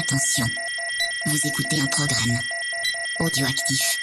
Attention, 0.00 0.46
vous 1.26 1.46
écoutez 1.46 1.78
un 1.78 1.86
programme 1.88 2.38
audioactif. 3.20 4.00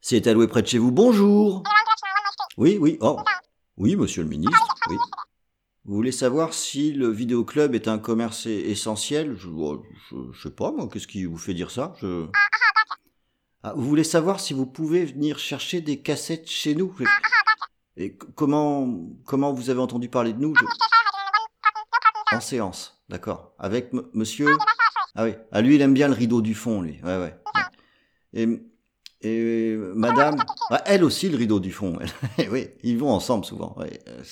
C'est 0.00 0.28
alloué 0.28 0.46
près 0.46 0.62
de 0.62 0.68
chez 0.68 0.78
vous. 0.78 0.92
Bonjour. 0.92 1.64
Oui, 2.56 2.78
oui. 2.80 2.98
Oh. 3.00 3.18
Oui, 3.76 3.96
monsieur 3.96 4.22
le 4.22 4.28
ministre. 4.28 4.74
Oui. 4.88 4.96
Vous 5.86 5.94
voulez 5.96 6.12
savoir 6.12 6.54
si 6.54 6.92
le 6.92 7.08
vidéoclub 7.10 7.74
est 7.74 7.88
un 7.88 7.98
commerce 7.98 8.46
e- 8.46 8.50
essentiel? 8.50 9.34
Je, 9.36 9.48
je, 10.10 10.16
je 10.32 10.42
sais 10.48 10.54
pas, 10.54 10.70
moi. 10.70 10.88
Qu'est-ce 10.92 11.08
qui 11.08 11.24
vous 11.24 11.36
fait 11.36 11.54
dire 11.54 11.72
ça? 11.72 11.94
Ah, 13.64 13.72
Vous 13.74 13.88
voulez 13.88 14.04
savoir 14.04 14.38
si 14.38 14.54
vous 14.54 14.66
pouvez 14.66 15.04
venir 15.04 15.40
chercher 15.40 15.80
des 15.80 16.00
cassettes 16.00 16.48
chez 16.48 16.76
nous? 16.76 16.94
Et 17.96 18.16
comment, 18.36 18.88
comment 19.24 19.52
vous 19.52 19.70
avez 19.70 19.80
entendu 19.80 20.08
parler 20.08 20.32
de 20.32 20.38
nous? 20.40 20.54
En 22.32 22.40
séance, 22.40 23.02
d'accord. 23.08 23.54
Avec 23.58 23.92
monsieur 24.12 24.48
Ah 25.14 25.24
oui. 25.24 25.34
Ah, 25.52 25.60
lui, 25.60 25.76
il 25.76 25.82
aime 25.82 25.94
bien 25.94 26.08
le 26.08 26.14
rideau 26.14 26.42
du 26.42 26.54
fond, 26.54 26.82
lui. 26.82 27.00
Ouais, 27.02 27.18
ouais. 27.18 27.34
Et, 28.32 28.48
et 29.20 29.76
madame, 29.94 30.36
ah, 30.70 30.82
elle 30.86 31.04
aussi 31.04 31.28
le 31.28 31.36
rideau 31.36 31.60
du 31.60 31.70
fond. 31.72 31.98
elle. 32.38 32.50
oui, 32.50 32.68
ils 32.82 32.98
vont 32.98 33.10
ensemble 33.10 33.44
souvent. 33.44 33.74
ouais. 33.78 34.00
Euh, 34.08 34.22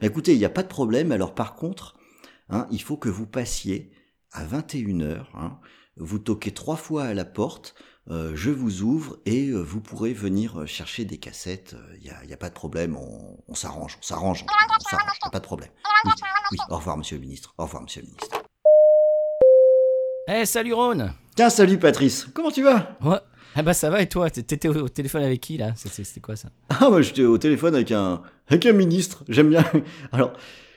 Mais 0.00 0.08
écoutez, 0.08 0.32
il 0.32 0.38
n'y 0.38 0.44
a 0.44 0.50
pas 0.50 0.62
de 0.62 0.68
problème. 0.68 1.12
Alors 1.12 1.34
par 1.34 1.54
contre, 1.54 1.96
hein, 2.50 2.66
il 2.70 2.82
faut 2.82 2.96
que 2.96 3.08
vous 3.08 3.26
passiez 3.26 3.92
à 4.32 4.44
21h. 4.44 5.24
Hein, 5.34 5.58
vous 5.98 6.18
toquez 6.18 6.52
trois 6.52 6.76
fois 6.76 7.04
à 7.04 7.14
la 7.14 7.24
porte. 7.24 7.74
euh, 8.10 8.32
je 8.34 8.50
vous 8.50 8.82
ouvre 8.82 9.18
et 9.26 9.48
euh, 9.48 9.60
vous 9.60 9.80
pourrez 9.80 10.12
venir 10.14 10.60
euh, 10.60 10.66
chercher 10.66 11.04
des 11.04 11.18
cassettes. 11.18 11.76
Il 11.98 12.04
n'y 12.04 12.10
a, 12.10 12.24
y 12.24 12.32
a 12.32 12.36
pas 12.38 12.48
de 12.48 12.54
problème. 12.54 12.96
On, 12.96 13.54
s'arrange, 13.54 13.98
on 14.00 14.02
s'arrange, 14.02 14.44
on 14.48 14.88
s'arrange. 14.90 15.18
Pas 15.30 15.38
de 15.40 15.44
problème. 15.44 15.70
Oui, 16.04 16.10
oui. 16.52 16.58
Au 16.70 16.76
revoir, 16.76 16.96
monsieur 16.96 17.16
le 17.16 17.22
ministre. 17.22 17.54
Au 17.58 17.64
revoir, 17.64 17.82
monsieur 17.82 18.00
le 18.02 18.06
ministre. 18.06 18.40
Eh, 20.30 20.44
salut 20.46 20.74
Ron 20.74 21.10
Tiens, 21.36 21.50
salut 21.50 21.78
Patrice. 21.78 22.26
Comment 22.34 22.50
tu 22.50 22.62
vas? 22.62 22.96
Ouais. 23.02 23.18
Ah 23.54 23.62
bah 23.62 23.72
ça 23.74 23.88
va 23.90 24.02
et 24.02 24.08
toi? 24.08 24.28
T'étais 24.30 24.68
au 24.68 24.88
téléphone 24.88 25.22
avec 25.24 25.40
qui 25.40 25.56
là? 25.56 25.72
C'était 25.74 26.20
quoi 26.20 26.36
ça? 26.36 26.48
Ah, 26.68 26.90
moi, 26.90 27.00
j'étais 27.02 27.24
au 27.24 27.38
téléphone 27.38 27.74
avec 27.74 27.90
un, 27.92 28.22
avec 28.48 28.66
un 28.66 28.72
ministre. 28.72 29.24
J'aime 29.28 29.48
bien. 29.50 29.64
Alors, 30.12 30.32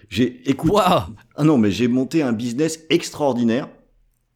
j'ai 0.09 0.49
écouté. 0.49 0.73
Waouh 0.73 1.01
Ah 1.35 1.43
non, 1.43 1.57
mais 1.57 1.69
j'ai 1.69 1.87
monté 1.87 2.23
un 2.23 2.31
business 2.31 2.79
extraordinaire. 2.89 3.67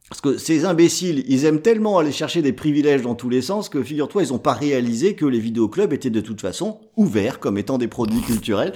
Parce 0.09 0.21
que 0.21 0.37
ces 0.37 0.65
imbéciles, 0.65 1.23
ils 1.27 1.45
aiment 1.45 1.61
tellement 1.61 1.97
aller 1.97 2.11
chercher 2.11 2.41
des 2.41 2.53
privilèges 2.53 3.01
dans 3.01 3.15
tous 3.15 3.29
les 3.29 3.41
sens 3.41 3.69
que, 3.69 3.81
figure-toi, 3.81 4.23
ils 4.23 4.29
n'ont 4.29 4.39
pas 4.39 4.53
réalisé 4.53 5.15
que 5.15 5.25
les 5.25 5.39
vidéoclubs 5.39 5.93
étaient 5.93 6.11
de 6.11 6.21
toute 6.21 6.41
façon 6.41 6.79
ouverts 6.95 7.39
comme 7.39 7.57
étant 7.57 7.77
des 7.77 7.87
produits 7.87 8.21
culturels. 8.21 8.73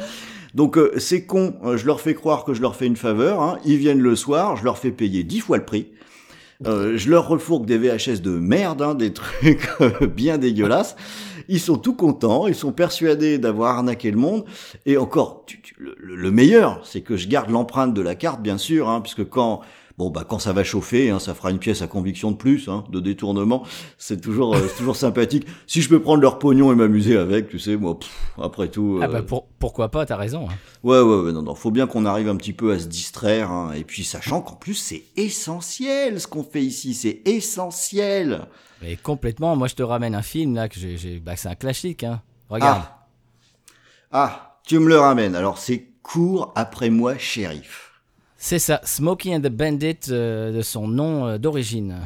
Donc 0.56 0.78
euh, 0.78 0.98
ces 0.98 1.26
cons, 1.26 1.54
euh, 1.64 1.78
je 1.78 1.86
leur 1.86 2.02
fais 2.02 2.16
croire 2.16 2.44
que 2.44 2.56
je 2.56 2.62
leur 2.62 2.76
fais 2.76 2.88
une 2.88 2.96
faveur. 2.96 3.42
Hein. 3.42 3.60
Ils 3.64 3.78
viennent 3.78 4.02
le 4.02 4.16
soir, 4.16 4.58
je 4.58 4.64
leur 4.64 4.80
fais 4.80 4.92
payer 4.92 5.24
dix 5.24 5.40
fois 5.40 5.58
le 5.58 5.66
prix. 5.66 5.90
Euh, 6.68 6.98
je 6.98 7.10
leur 7.10 7.30
refourgue 7.30 7.66
des 7.66 7.78
VHS 7.78 8.22
de 8.22 8.32
merde, 8.32 8.82
hein, 8.82 8.94
des 8.94 9.14
trucs 9.14 9.70
euh, 9.80 10.08
bien 10.08 10.38
dégueulasses. 10.38 10.96
Ils 11.48 11.60
sont 11.60 11.78
tout 11.78 11.96
contents, 11.96 12.48
ils 12.48 12.56
sont 12.56 12.74
persuadés 12.74 13.38
d'avoir 13.38 13.78
arnaqué 13.78 14.12
le 14.12 14.18
monde. 14.18 14.44
Et 14.86 14.98
encore, 14.98 15.46
le 15.78 16.32
meilleur, 16.32 16.86
c'est 16.86 17.02
que 17.02 17.18
je 17.18 17.28
garde 17.28 17.50
l'empreinte 17.50 17.94
de 17.94 18.02
la 18.02 18.14
carte, 18.14 18.42
bien 18.42 18.58
sûr, 18.58 18.90
hein, 18.90 19.02
puisque 19.02 19.28
quand 19.28 19.62
bon 20.00 20.10
bah 20.10 20.24
quand 20.28 20.40
ça 20.40 20.54
va 20.54 20.64
chauffer, 20.64 21.10
hein, 21.12 21.20
ça 21.20 21.36
fera 21.36 21.52
une 21.52 21.60
pièce 21.60 21.82
à 21.84 21.88
conviction 21.88 22.32
de 22.32 22.38
plus, 22.38 22.70
hein, 22.70 22.86
de 22.90 23.00
détournement. 23.02 23.64
C'est 23.98 24.20
toujours 24.22 24.56
euh, 24.56 24.66
c'est 24.68 24.78
toujours 24.78 24.96
sympathique. 24.96 25.46
Si 25.68 25.82
je 25.82 25.90
peux 25.90 26.02
prendre 26.02 26.22
leur 26.22 26.40
pognon 26.40 26.72
et 26.72 26.76
m'amuser 26.76 27.18
avec, 27.18 27.50
tu 27.50 27.60
sais, 27.60 27.76
moi, 27.76 28.00
pff, 28.00 28.10
après 28.42 28.70
tout. 28.70 29.00
Ah 29.02 29.06
euh, 29.06 29.08
bah 29.10 29.22
pour- 29.22 29.48
pourquoi 29.60 29.90
pas, 29.90 30.06
t'as 30.06 30.16
raison. 30.16 30.48
hein. 30.50 30.54
Ouais, 30.84 31.02
ouais, 31.02 31.22
ouais, 31.24 31.32
non, 31.34 31.42
non, 31.44 31.54
faut 31.54 31.70
bien 31.70 31.86
qu'on 31.86 32.06
arrive 32.06 32.30
un 32.30 32.38
petit 32.38 32.54
peu 32.54 32.72
à 32.72 32.80
se 32.80 32.88
distraire, 32.88 33.52
hein, 33.52 33.74
et 33.76 33.84
puis 33.84 34.04
sachant 34.06 34.42
qu'en 34.42 34.56
plus 34.56 34.74
c'est 34.76 35.04
essentiel 35.18 36.20
ce 36.22 36.28
qu'on 36.28 36.44
fait 36.44 36.64
ici, 36.64 36.94
c'est 36.94 37.22
essentiel. 37.26 38.48
Mais 38.82 38.96
complètement, 38.96 39.58
moi 39.58 39.68
je 39.68 39.76
te 39.76 39.84
ramène 39.84 40.16
un 40.16 40.22
film 40.22 40.56
là 40.56 40.70
que 40.70 40.80
j'ai... 40.80 40.96
j'ai- 40.96 41.20
Bah 41.20 41.36
c'est 41.36 41.50
un 41.50 41.56
classique, 41.56 42.06
hein. 42.06 42.22
Regarde. 42.50 42.82
Ah, 42.82 43.06
ah, 44.12 44.60
tu 44.66 44.80
me 44.80 44.88
le 44.88 44.98
ramènes. 45.00 45.36
Alors 45.36 45.58
c'est 45.58 45.88
cours 46.02 46.54
après 46.56 46.90
moi, 46.90 47.18
shérif. 47.18 47.89
C'est 48.42 48.60
ça, 48.60 48.80
Smokey 48.86 49.36
and 49.36 49.42
the 49.42 49.50
Bandit 49.50 49.98
euh, 50.10 50.54
de 50.54 50.62
son 50.62 50.88
nom 50.88 51.28
euh, 51.28 51.38
d'origine. 51.38 51.98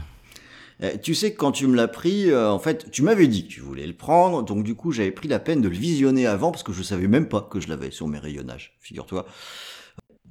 Eh, 0.81 0.97
Tu 0.99 1.13
sais 1.13 1.31
que 1.31 1.37
quand 1.37 1.51
tu 1.51 1.67
me 1.67 1.75
l'as 1.75 1.87
pris, 1.87 2.31
euh, 2.31 2.49
en 2.49 2.57
fait, 2.57 2.89
tu 2.89 3.03
m'avais 3.03 3.27
dit 3.27 3.43
que 3.47 3.53
tu 3.53 3.59
voulais 3.61 3.85
le 3.85 3.93
prendre, 3.93 4.41
donc 4.41 4.63
du 4.63 4.73
coup 4.73 4.91
j'avais 4.91 5.11
pris 5.11 5.27
la 5.27 5.37
peine 5.37 5.61
de 5.61 5.69
le 5.69 5.75
visionner 5.75 6.25
avant 6.25 6.49
parce 6.51 6.63
que 6.63 6.73
je 6.73 6.81
savais 6.81 7.07
même 7.07 7.29
pas 7.29 7.41
que 7.41 7.59
je 7.59 7.67
l'avais 7.69 7.91
sur 7.91 8.07
mes 8.07 8.17
rayonnages, 8.17 8.75
figure-toi. 8.81 9.27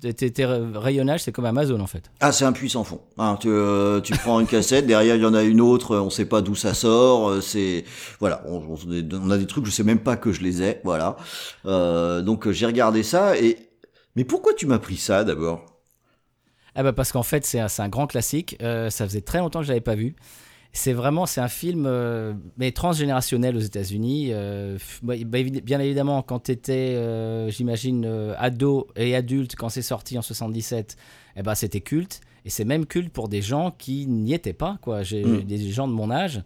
Tes, 0.01 0.33
rayonnages, 0.45 1.23
c'est 1.23 1.31
comme 1.31 1.45
Amazon 1.45 1.79
en 1.79 1.87
fait. 1.87 2.11
Ah, 2.19 2.33
c'est 2.33 2.45
un 2.45 2.51
puissant 2.53 2.83
fond. 2.83 3.01
Hein, 3.19 3.39
tu, 3.41 3.47
euh, 3.49 4.01
tu 4.01 4.13
prends 4.15 4.41
une 4.41 4.49
cassette, 4.49 4.85
derrière 4.85 5.15
il 5.15 5.23
y 5.23 5.25
en 5.25 5.35
a 5.35 5.45
une 5.45 5.61
autre, 5.61 5.97
on 5.97 6.11
sait 6.11 6.25
pas 6.25 6.41
d'où 6.41 6.57
ça 6.57 6.75
sort. 6.75 7.29
euh, 7.29 7.41
C'est 7.41 7.85
voilà, 8.19 8.43
on, 8.49 8.61
on- 8.67 9.31
a 9.31 9.39
des 9.39 9.47
trucs, 9.47 9.65
je 9.67 9.71
sais 9.71 9.85
même 9.85 10.01
pas 10.01 10.17
que 10.17 10.33
je 10.33 10.43
les 10.43 10.61
ai. 10.65 10.81
Voilà. 10.83 11.17
Euh, 11.67 12.21
donc 12.23 12.49
euh, 12.49 12.53
j'ai 12.53 12.67
regardé 12.67 13.05
ça 13.05 13.39
et 13.39 13.57
mais 14.17 14.25
pourquoi 14.25 14.53
tu 14.55 14.67
m'as 14.67 14.81
pris 14.81 14.97
ça 14.97 15.23
d'abord? 15.23 15.65
Ah 16.75 16.83
bah 16.83 16.93
parce 16.93 17.13
qu'en 17.13 17.23
fait 17.23 17.45
c'est 17.45 17.61
un, 17.61 17.67
un 17.79 17.89
grand 17.89 18.07
classique, 18.07 18.57
euh, 18.63 18.89
ça 18.91 19.07
faisait 19.07 19.21
très 19.21 19.39
longtemps 19.39 19.61
que 19.61 19.67
je 19.67 19.71
l'avais 19.71 19.81
pas 19.83 19.95
vu. 19.95 20.15
C'est 20.75 20.95
vraiment 20.95 21.27
c'est 21.27 21.43
un 21.43 21.49
film 21.49 21.85
euh, 21.87 22.33
mais 22.57 22.73
transgénérationnel 22.73 23.57
aux 23.57 23.61
États-Unis. 23.61 24.29
euh, 24.33 24.79
bah, 25.03 25.15
bah, 25.27 25.39
bien 25.63 25.81
évidemment 25.81 26.23
quand 26.23 26.45
tu 26.45 26.53
étais 26.53 26.97
j'imagine 27.51 28.07
ado 28.39 28.89
et 28.97 29.15
adulte 29.15 29.55
quand 29.57 29.69
c'est 29.69 29.83
sorti 29.83 30.17
en 30.19 30.23
77, 30.23 30.97
eh 31.37 31.43
ben 31.43 31.55
c'était 31.55 31.83
culte 31.83 32.21
et 32.45 32.51
c'est 32.51 32.65
même 32.65 32.87
culte 32.87 33.13
pour 33.13 33.29
des 33.29 33.43
gens 33.43 33.71
qui 33.71 34.07
n'y 34.07 34.33
étaient 34.33 34.53
pas 34.55 34.79
quoi. 34.81 35.03
J'ai 35.03 35.25
Mm. 35.25 35.43
des 35.43 35.71
gens 35.71 35.87
de 35.89 35.93
mon 35.93 36.11
âge 36.11 36.43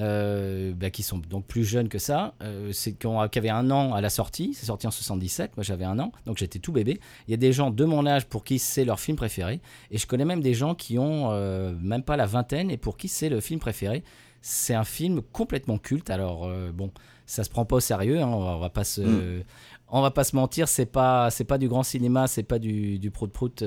euh, 0.00 0.72
bah, 0.74 0.88
qui 0.88 1.02
sont 1.02 1.18
donc 1.18 1.46
plus 1.46 1.64
jeunes 1.64 1.88
que 1.90 1.98
ça, 1.98 2.34
euh, 2.42 2.72
c'est 2.72 2.92
qui, 2.94 3.06
avaient 3.06 3.50
un 3.50 3.70
an 3.70 3.92
à 3.92 4.00
la 4.00 4.08
sortie, 4.08 4.54
c'est 4.54 4.64
sorti 4.64 4.86
en 4.86 4.90
77, 4.90 5.56
moi 5.56 5.62
j'avais 5.62 5.84
un 5.84 5.98
an, 5.98 6.12
donc 6.24 6.38
j'étais 6.38 6.58
tout 6.58 6.72
bébé. 6.72 7.00
Il 7.28 7.32
y 7.32 7.34
a 7.34 7.36
des 7.36 7.52
gens 7.52 7.70
de 7.70 7.84
mon 7.84 8.06
âge 8.06 8.24
pour 8.26 8.42
qui 8.42 8.58
c'est 8.58 8.86
leur 8.86 8.98
film 8.98 9.18
préféré, 9.18 9.60
et 9.90 9.98
je 9.98 10.06
connais 10.06 10.24
même 10.24 10.40
des 10.40 10.54
gens 10.54 10.74
qui 10.74 10.98
ont 10.98 11.32
euh, 11.32 11.74
même 11.82 12.02
pas 12.02 12.16
la 12.16 12.24
vingtaine 12.24 12.70
et 12.70 12.78
pour 12.78 12.96
qui 12.96 13.08
c'est 13.08 13.28
le 13.28 13.40
film 13.40 13.60
préféré. 13.60 14.02
C'est 14.40 14.74
un 14.74 14.84
film 14.84 15.20
complètement 15.20 15.76
culte, 15.76 16.08
alors 16.08 16.50
bon, 16.72 16.90
ça 17.26 17.44
se 17.44 17.50
prend 17.50 17.66
pas 17.66 17.76
au 17.76 17.80
sérieux, 17.80 18.22
hein, 18.22 18.28
on, 18.28 18.58
va, 18.58 18.70
pas 18.70 18.84
se... 18.84 19.02
Mm. 19.02 19.44
On 19.90 20.00
va 20.00 20.10
pas 20.10 20.24
se 20.24 20.34
mentir, 20.34 20.66
c'est 20.66 20.86
pas 20.86 21.28
c'est 21.30 21.44
pas 21.44 21.58
du 21.58 21.68
grand 21.68 21.82
cinéma, 21.82 22.26
c'est 22.26 22.44
pas 22.44 22.58
du 22.58 22.98
du 22.98 23.10
prout 23.10 23.30
prout 23.30 23.62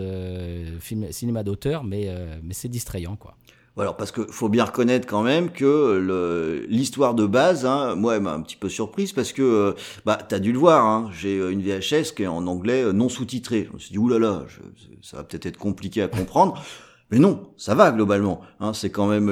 film 0.79 1.11
cinéma 1.11 1.43
d'auteur, 1.43 1.83
mais 1.83 2.09
mais 2.41 2.53
c'est 2.53 2.69
distrayant 2.69 3.17
quoi. 3.17 3.35
Voilà, 3.75 3.93
parce 3.93 4.11
que 4.11 4.21
faut 4.29 4.49
bien 4.49 4.65
reconnaître 4.65 5.07
quand 5.07 5.23
même 5.23 5.49
que 5.51 6.65
l'histoire 6.69 7.15
de 7.15 7.25
base, 7.25 7.65
hein, 7.65 7.95
moi, 7.95 8.15
elle 8.15 8.21
m'a 8.21 8.33
un 8.33 8.41
petit 8.41 8.55
peu 8.55 8.69
surprise 8.69 9.13
parce 9.13 9.33
que, 9.33 9.41
euh, 9.41 9.73
bah, 10.05 10.19
t'as 10.27 10.37
dû 10.37 10.51
le 10.51 10.59
voir, 10.59 10.85
hein, 10.85 11.09
j'ai 11.11 11.39
euh, 11.39 11.51
une 11.51 11.61
VHS 11.63 12.13
qui 12.15 12.21
est 12.23 12.27
en 12.27 12.45
anglais 12.45 12.83
euh, 12.83 12.91
non 12.93 13.09
sous-titré. 13.09 13.65
Je 13.67 13.73
me 13.73 13.79
suis 13.79 13.91
dit, 13.91 13.97
oulala, 13.97 14.43
je, 14.47 14.59
ça 15.01 15.17
va 15.17 15.23
peut-être 15.23 15.47
être 15.47 15.57
compliqué 15.57 16.03
à 16.03 16.07
comprendre. 16.07 16.61
Mais 17.09 17.17
non, 17.19 17.47
ça 17.57 17.73
va 17.73 17.91
globalement. 17.91 18.41
Hein, 18.59 18.73
c'est 18.73 18.89
quand 18.91 19.07
même 19.07 19.31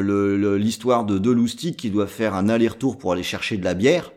l'histoire 0.58 1.04
de 1.06 1.18
deux 1.20 1.34
loustiques 1.34 1.78
qui 1.78 1.90
doivent 1.92 2.10
faire 2.10 2.34
un 2.36 2.50
aller-retour 2.50 2.98
pour 2.98 3.12
aller 3.12 3.24
chercher 3.24 3.58
de 3.58 3.64
la 3.64 3.74
bière, 3.76 4.12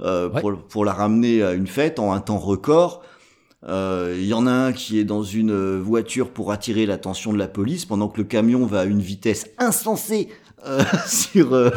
euh, 0.00 0.28
Ouais. 0.30 0.40
pour, 0.40 0.52
pour 0.58 0.84
la 0.84 0.92
ramener 0.92 1.42
à 1.44 1.52
une 1.52 1.66
fête 1.68 1.98
en 2.00 2.12
un 2.12 2.20
temps 2.20 2.38
record. 2.38 3.02
Euh, 3.66 4.14
Il 4.18 4.26
y 4.26 4.34
en 4.34 4.46
a 4.46 4.52
un 4.52 4.72
qui 4.72 4.98
est 4.98 5.04
dans 5.04 5.22
une 5.22 5.50
euh, 5.50 5.80
voiture 5.80 6.30
pour 6.30 6.52
attirer 6.52 6.84
l'attention 6.86 7.32
de 7.32 7.38
la 7.38 7.48
police 7.48 7.84
pendant 7.86 8.08
que 8.08 8.18
le 8.18 8.24
camion 8.24 8.66
va 8.66 8.80
à 8.80 8.84
une 8.84 9.00
vitesse 9.00 9.48
insensée 9.58 10.28
euh, 10.66 10.82
sur 11.06 11.54
euh, 11.54 11.70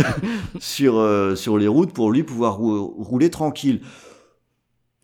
sur 0.60 0.96
euh, 0.98 1.34
sur 1.36 1.58
les 1.58 1.68
routes 1.68 1.92
pour 1.92 2.10
lui 2.10 2.22
pouvoir 2.22 2.56
rou- 2.56 2.94
rouler 2.98 3.30
tranquille. 3.30 3.80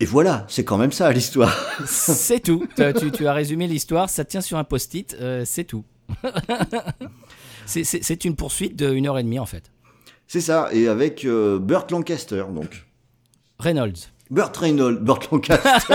Et 0.01 0.05
voilà, 0.07 0.47
c'est 0.49 0.65
quand 0.65 0.79
même 0.79 0.91
ça 0.91 1.13
l'histoire. 1.13 1.55
c'est 1.87 2.41
tout. 2.41 2.67
Tu, 2.99 3.11
tu- 3.13 3.27
as 3.27 3.33
résumé 3.33 3.69
l'histoire, 3.69 4.09
ça 4.11 4.25
tient 4.25 4.41
sur 4.41 4.59
un 4.59 4.65
post-it, 4.65 5.17
euh, 5.21 5.45
c'est 5.45 5.65
tout. 5.65 5.85
c'est- 7.67 8.25
une 8.25 8.37
poursuite 8.37 8.75
de 8.77 8.93
une 8.93 9.07
heure 9.07 9.19
et 9.19 9.23
demie 9.23 9.39
en 9.39 9.47
fait. 9.47 9.71
C'est 10.27 10.41
ça, 10.41 10.69
et 10.73 10.89
avec 10.89 11.25
euh, 11.25 11.59
Burt 11.59 11.91
Lancaster 11.91 12.45
donc. 12.55 12.87
Reynolds, 13.59 14.11
Burt 14.33 14.57
Reynolds, 14.57 14.99
Burt 15.01 15.31
Lancaster. 15.31 15.95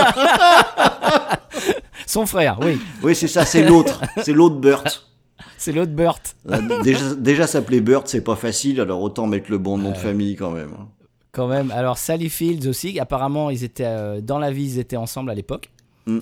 son 2.06 2.24
frère, 2.24 2.58
oui, 2.62 2.78
oui, 3.02 3.14
c'est 3.16 3.26
ça, 3.26 3.44
c'est 3.44 3.64
l'autre, 3.68 4.00
c'est 4.22 4.32
l'autre 4.32 4.56
Burt. 4.60 5.08
c'est 5.58 5.72
l'autre 5.72 5.90
Burt. 5.92 6.20
Euh, 6.48 6.82
Déjà, 6.82 7.14
déjà 7.16 7.46
s'appeler 7.48 7.80
Burt, 7.80 8.06
c'est 8.06 8.22
pas 8.22 8.36
facile, 8.36 8.80
alors 8.80 9.02
autant 9.02 9.26
mettre 9.26 9.50
le 9.50 9.58
bon 9.58 9.76
nom 9.76 9.90
de 9.90 9.96
famille 9.96 10.36
quand 10.36 10.50
même. 10.52 10.70
hein. 10.78 10.86
Quand 11.32 11.48
même. 11.48 11.70
Alors 11.72 11.98
Sally 11.98 12.28
Fields 12.30 12.68
aussi, 12.68 12.98
apparemment 13.00 13.50
ils 13.50 13.64
étaient 13.64 13.84
euh, 13.84 14.20
dans 14.20 14.38
la 14.38 14.50
vie, 14.52 14.64
ils 14.74 14.78
étaient 14.78 14.96
ensemble 14.96 15.30
à 15.30 15.34
l'époque. 15.34 15.70
Mm. 16.06 16.18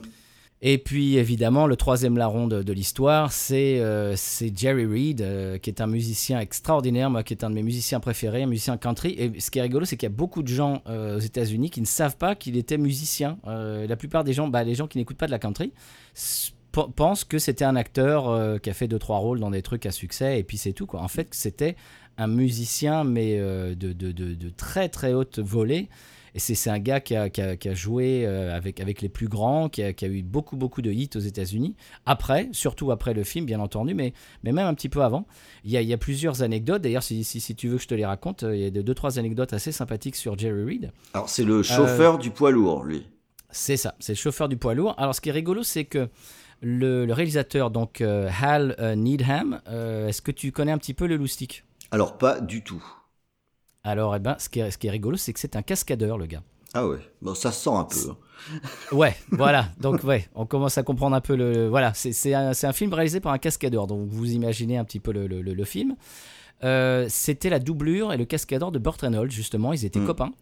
Et 0.63 0.79
puis 0.79 1.19
évidemment, 1.19 1.67
le 1.67 1.77
troisième 1.77 2.17
larron 2.17 2.47
de, 2.47 2.63
de 2.63 2.73
l'histoire, 2.73 3.31
c'est 3.31 3.79
euh, 3.79 4.17
Jerry 4.55 4.87
Reed, 4.87 5.21
euh, 5.21 5.59
qui 5.59 5.69
est 5.69 5.83
un 5.83 5.87
musicien 5.87 6.41
extraordinaire, 6.41 7.11
moi 7.11 7.23
qui 7.23 7.35
est 7.35 7.45
un 7.45 7.51
de 7.51 7.55
mes 7.55 7.63
musiciens 7.63 8.01
préférés, 8.01 8.45
un 8.45 8.47
musicien 8.47 8.79
country. 8.79 9.15
Et 9.19 9.39
ce 9.39 9.51
qui 9.51 9.59
est 9.59 9.63
rigolo, 9.63 9.85
c'est 9.85 9.99
qu'il 9.99 10.09
y 10.09 10.13
a 10.13 10.17
beaucoup 10.17 10.43
de 10.43 10.49
gens 10.49 10.83
euh, 10.89 11.19
aux 11.19 11.21
États-Unis 11.21 11.69
qui 11.69 11.83
ne 11.83 11.87
savent 11.87 12.17
pas 12.17 12.35
qu'il 12.35 12.57
était 12.57 12.79
musicien. 12.79 13.39
La 13.45 13.97
plupart 13.97 14.25
des 14.25 14.33
gens, 14.33 14.49
bah, 14.49 14.65
les 14.65 14.75
gens 14.75 14.87
qui 14.87 14.97
n'écoutent 14.97 15.19
pas 15.19 15.27
de 15.27 15.31
la 15.31 15.39
country, 15.39 15.73
pensent 16.95 17.25
que 17.25 17.39
c'était 17.39 17.65
un 17.65 17.77
acteur 17.77 18.61
qui 18.61 18.71
a 18.71 18.75
fait 18.75 18.89
deux 18.89 18.99
trois 18.99 19.19
rôles 19.19 19.41
dans 19.41 19.51
des 19.51 19.63
trucs 19.63 19.87
à 19.87 19.93
succès 19.93 20.39
et 20.39 20.43
puis 20.43 20.57
c'est 20.57 20.73
tout. 20.73 20.89
En 20.95 21.09
fait, 21.09 21.29
c'était 21.33 21.77
un 22.19 22.27
musicien 22.27 23.05
mais 23.05 23.39
de 23.39 24.51
très 24.57 24.89
très 24.89 25.13
haute 25.13 25.39
volée. 25.39 25.89
Et 26.37 26.39
c'est 26.39 26.69
un 26.69 26.79
gars 26.79 27.01
qui 27.01 27.17
a, 27.17 27.31
qui 27.31 27.41
a, 27.41 27.57
qui 27.57 27.67
a 27.71 27.73
joué 27.75 28.27
euh, 28.27 28.55
avec, 28.55 28.81
avec 28.83 29.01
les 29.01 29.09
plus 29.09 29.27
grands, 29.27 29.71
qui 29.71 29.83
a, 29.83 29.95
qui 29.95 30.05
a 30.05 30.09
eu 30.09 30.23
beaucoup, 30.23 30.57
beaucoup 30.57 30.83
de 30.83 30.93
hits 30.93 31.09
aux 31.17 31.21
États-Unis. 31.21 31.77
Après, 32.05 32.51
surtout 32.53 32.91
après 32.91 33.15
le 33.15 33.25
film, 33.25 33.47
bien 33.47 33.59
entendu, 33.59 33.95
mais, 33.95 34.13
mais 34.45 34.53
même 34.53 34.67
un 34.67 34.75
petit 34.75 34.91
peu 34.91 35.03
avant. 35.03 35.27
Il 35.65 35.71
y 35.71 35.79
a, 35.79 35.81
il 35.81 35.89
y 35.89 35.95
a 35.95 35.97
plusieurs 35.97 36.43
anecdotes. 36.43 36.83
D'ailleurs, 36.83 37.03
si, 37.03 37.25
si, 37.25 37.41
si 37.41 37.55
tu 37.55 37.69
veux 37.69 37.77
que 37.77 37.83
je 37.83 37.89
te 37.89 37.95
les 37.95 38.05
raconte, 38.05 38.43
euh, 38.43 38.55
il 38.55 38.63
y 38.63 38.67
a 38.67 38.83
deux, 38.83 38.95
trois 38.95 39.19
anecdotes 39.19 39.55
assez 39.55 39.73
sympathiques 39.73 40.15
sur 40.15 40.39
Jerry 40.39 40.63
Reed. 40.63 40.93
Alors, 41.15 41.31
c'est 41.31 41.43
le 41.43 41.63
chauffeur 41.63 42.19
du 42.19 42.31
poids 42.31 42.51
lourd, 42.51 42.85
lui. 42.85 43.07
C'est 43.49 43.79
ça, 43.79 43.95
c'est 43.99 44.13
le 44.13 44.19
chauffeur 44.19 44.51
du 44.51 44.59
poids 44.59 44.75
lourd. 44.75 44.95
Alors, 44.99 45.15
ce 45.15 45.23
qui 45.23 45.31
est 45.31 45.33
rigolo, 45.33 45.63
c'est 45.63 45.87
que 45.87 46.11
le, 46.61 47.07
le 47.07 47.13
réalisateur, 47.15 47.71
donc 47.71 48.03
euh, 48.03 48.29
Hal 48.43 48.77
euh, 48.79 48.95
Needham, 48.95 49.63
euh, 49.69 50.09
est-ce 50.09 50.21
que 50.21 50.33
tu 50.33 50.53
connais 50.53 50.73
un 50.73 50.79
petit 50.79 50.93
peu 50.93 51.07
le 51.07 51.17
loustic 51.17 51.65
Alors, 51.93 52.19
pas 52.19 52.41
du 52.43 52.63
tout. 52.63 52.85
Alors, 53.87 54.15
eh 54.17 54.19
ben, 54.19 54.37
ce, 54.39 54.49
qui 54.49 54.61
est, 54.61 54.71
ce 54.71 54.79
qui 54.79 54.87
est 54.89 54.91
rigolo, 54.91 55.17
c'est 55.17 55.33
que 55.33 55.41
c'est 55.41 55.57
un 55.57 55.63
cascadeur, 55.63 56.19
le 56.19 56.27
gars. 56.27 56.43
Ah 56.75 56.87
ouais, 56.87 56.99
bon, 57.23 57.35
ça 57.35 57.53
se 57.53 57.63
sent 57.65 57.71
un 57.71 57.85
peu. 57.85 57.97
hein. 58.11 58.17
Ouais, 58.93 59.17
voilà. 59.31 59.69
Donc, 59.81 60.03
ouais, 60.05 60.29
on 60.35 60.45
commence 60.45 60.77
à 60.77 60.83
comprendre 60.83 61.17
un 61.17 61.21
peu 61.23 61.37
le. 61.37 61.69
Voilà, 61.69 61.93
c'est 61.95 62.35
un, 62.35 62.51
un 62.61 62.73
film 62.73 62.93
réalisé 62.93 63.21
par 63.21 63.33
un 63.33 63.39
cascadeur. 63.39 63.87
Donc, 63.87 64.09
vous 64.11 64.33
imaginez 64.33 64.77
un 64.77 64.85
petit 64.85 65.01
peu 65.01 65.13
le, 65.13 65.27
le- 65.27 65.41
le- 65.41 65.55
le 65.55 65.65
film. 65.65 65.97
Euh, 66.65 67.07
C'était 67.09 67.49
la 67.51 67.59
doublure 67.59 68.13
et 68.13 68.17
le 68.17 68.25
cascadeur 68.25 68.73
de 68.73 68.79
Burt 68.79 69.01
Reynolds, 69.01 69.31
justement. 69.31 69.73
Ils 69.73 69.85
étaient 69.85 70.01
Mm. 70.01 70.07
copains. 70.07 70.33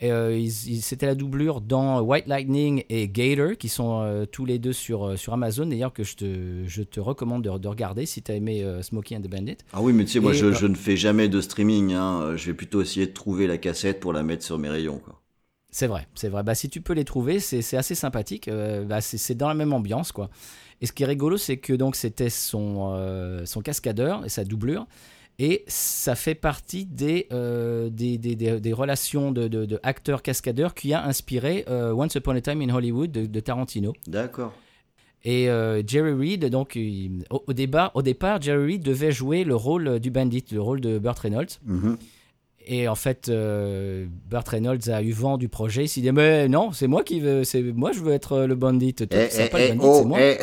C'était 0.00 1.06
la 1.06 1.14
doublure 1.16 1.60
dans 1.60 2.00
White 2.00 2.28
Lightning 2.28 2.84
et 2.88 3.08
Gator, 3.08 3.56
qui 3.58 3.68
sont 3.68 4.00
euh, 4.02 4.26
tous 4.26 4.44
les 4.44 4.58
deux 4.60 4.72
sur, 4.72 5.04
euh, 5.04 5.16
sur 5.16 5.32
Amazon. 5.32 5.66
D'ailleurs, 5.66 5.92
que 5.92 6.04
je 6.04 6.14
te, 6.14 6.62
je 6.66 6.82
te 6.82 7.00
recommande 7.00 7.42
de, 7.42 7.58
de 7.58 7.68
regarder 7.68 8.06
si 8.06 8.22
tu 8.22 8.30
as 8.30 8.36
aimé 8.36 8.62
euh, 8.62 8.80
Smokey 8.82 9.16
and 9.16 9.22
the 9.22 9.28
Bandit. 9.28 9.56
Ah 9.72 9.82
oui, 9.82 9.92
mais 9.92 10.04
tu 10.04 10.12
sais, 10.12 10.20
moi, 10.20 10.32
Et, 10.32 10.36
je, 10.36 10.46
euh, 10.46 10.52
je 10.52 10.66
ne 10.66 10.76
fais 10.76 10.96
jamais 10.96 11.28
de 11.28 11.40
streaming. 11.40 11.94
Hein. 11.94 12.36
Je 12.36 12.46
vais 12.46 12.54
plutôt 12.54 12.80
essayer 12.80 13.06
de 13.06 13.12
trouver 13.12 13.48
la 13.48 13.58
cassette 13.58 13.98
pour 13.98 14.12
la 14.12 14.22
mettre 14.22 14.44
sur 14.44 14.56
mes 14.58 14.68
rayons. 14.68 14.98
Quoi. 14.98 15.20
C'est 15.70 15.86
vrai, 15.86 16.06
c'est 16.14 16.28
vrai. 16.28 16.42
Bah, 16.42 16.54
si 16.54 16.70
tu 16.70 16.80
peux 16.80 16.94
les 16.94 17.04
trouver, 17.04 17.40
c'est 17.40 17.60
c'est 17.60 17.76
assez 17.76 17.94
sympathique. 17.94 18.48
Euh, 18.48 18.84
bah, 18.84 19.00
c'est 19.00 19.18
c'est 19.18 19.34
dans 19.34 19.48
la 19.48 19.54
même 19.54 19.72
ambiance, 19.72 20.12
quoi. 20.12 20.30
Et 20.80 20.86
ce 20.86 20.92
qui 20.92 21.02
est 21.02 21.06
rigolo, 21.06 21.36
c'est 21.36 21.56
que 21.56 21.72
donc 21.72 21.96
c'était 21.96 22.30
son, 22.30 22.92
euh, 22.94 23.44
son 23.46 23.60
cascadeur 23.62 24.24
et 24.24 24.28
sa 24.28 24.44
doublure. 24.44 24.86
Et 25.40 25.64
ça 25.68 26.16
fait 26.16 26.34
partie 26.34 26.84
des, 26.84 27.28
euh, 27.32 27.90
des, 27.90 28.18
des, 28.18 28.34
des- 28.34 28.58
des 28.60 28.72
relations 28.72 29.30
de, 29.30 29.46
de, 29.46 29.66
de 29.66 29.78
acteurs-cascadeurs 29.84 30.74
qui 30.74 30.92
a 30.92 31.04
inspiré 31.04 31.64
euh, 31.68 31.92
Once 31.92 32.14
Upon 32.16 32.32
a 32.34 32.40
Time 32.40 32.60
in 32.62 32.74
Hollywood 32.74 33.12
de, 33.12 33.26
de 33.26 33.40
Tarantino. 33.40 33.92
D'accord. 34.08 34.52
Et 35.24 35.48
euh, 35.48 35.80
Jerry 35.86 36.12
Reed, 36.12 36.46
donc, 36.46 36.74
il- 36.74 37.24
au, 37.30 37.44
au, 37.46 37.52
départ, 37.52 37.92
au 37.94 38.02
départ, 38.02 38.42
Jerry 38.42 38.64
Reed 38.74 38.82
devait 38.82 39.12
jouer 39.12 39.44
le 39.44 39.54
rôle 39.54 40.00
du 40.00 40.10
bandit, 40.10 40.44
le 40.50 40.60
rôle 40.60 40.80
de 40.80 40.98
Burt 40.98 41.18
Reynolds. 41.20 41.58
Mhm. 41.64 41.96
Et 42.70 42.86
en 42.88 42.96
fait, 42.96 43.28
euh, 43.28 44.06
Burt 44.28 44.46
Reynolds 44.48 44.90
a 44.90 45.02
eu 45.02 45.12
vent 45.12 45.38
du 45.38 45.48
projet. 45.48 45.84
Il 45.84 45.88
s'est 45.88 46.00
dit 46.02 46.10
Mais 46.12 46.48
non, 46.48 46.72
c'est 46.72 46.86
moi 46.88 47.02
qui 47.04 47.20
veux, 47.20 47.42
c'est 47.44 47.62
moi 47.62 47.92
je 47.92 48.00
veux 48.00 48.12
être 48.12 48.40
le 48.44 48.54
bandit. 48.56 48.92
Toi, 48.92 49.06
Eh, 49.12 49.26
c'est 49.30 49.46
eh, 49.46 49.48
pas 49.48 49.58
le 49.58 49.64
eh, 49.64 49.68
bandit, 49.68 49.84
oh, 49.84 49.98
c'est 50.00 50.04
moi. 50.04 50.18
eh. 50.20 50.38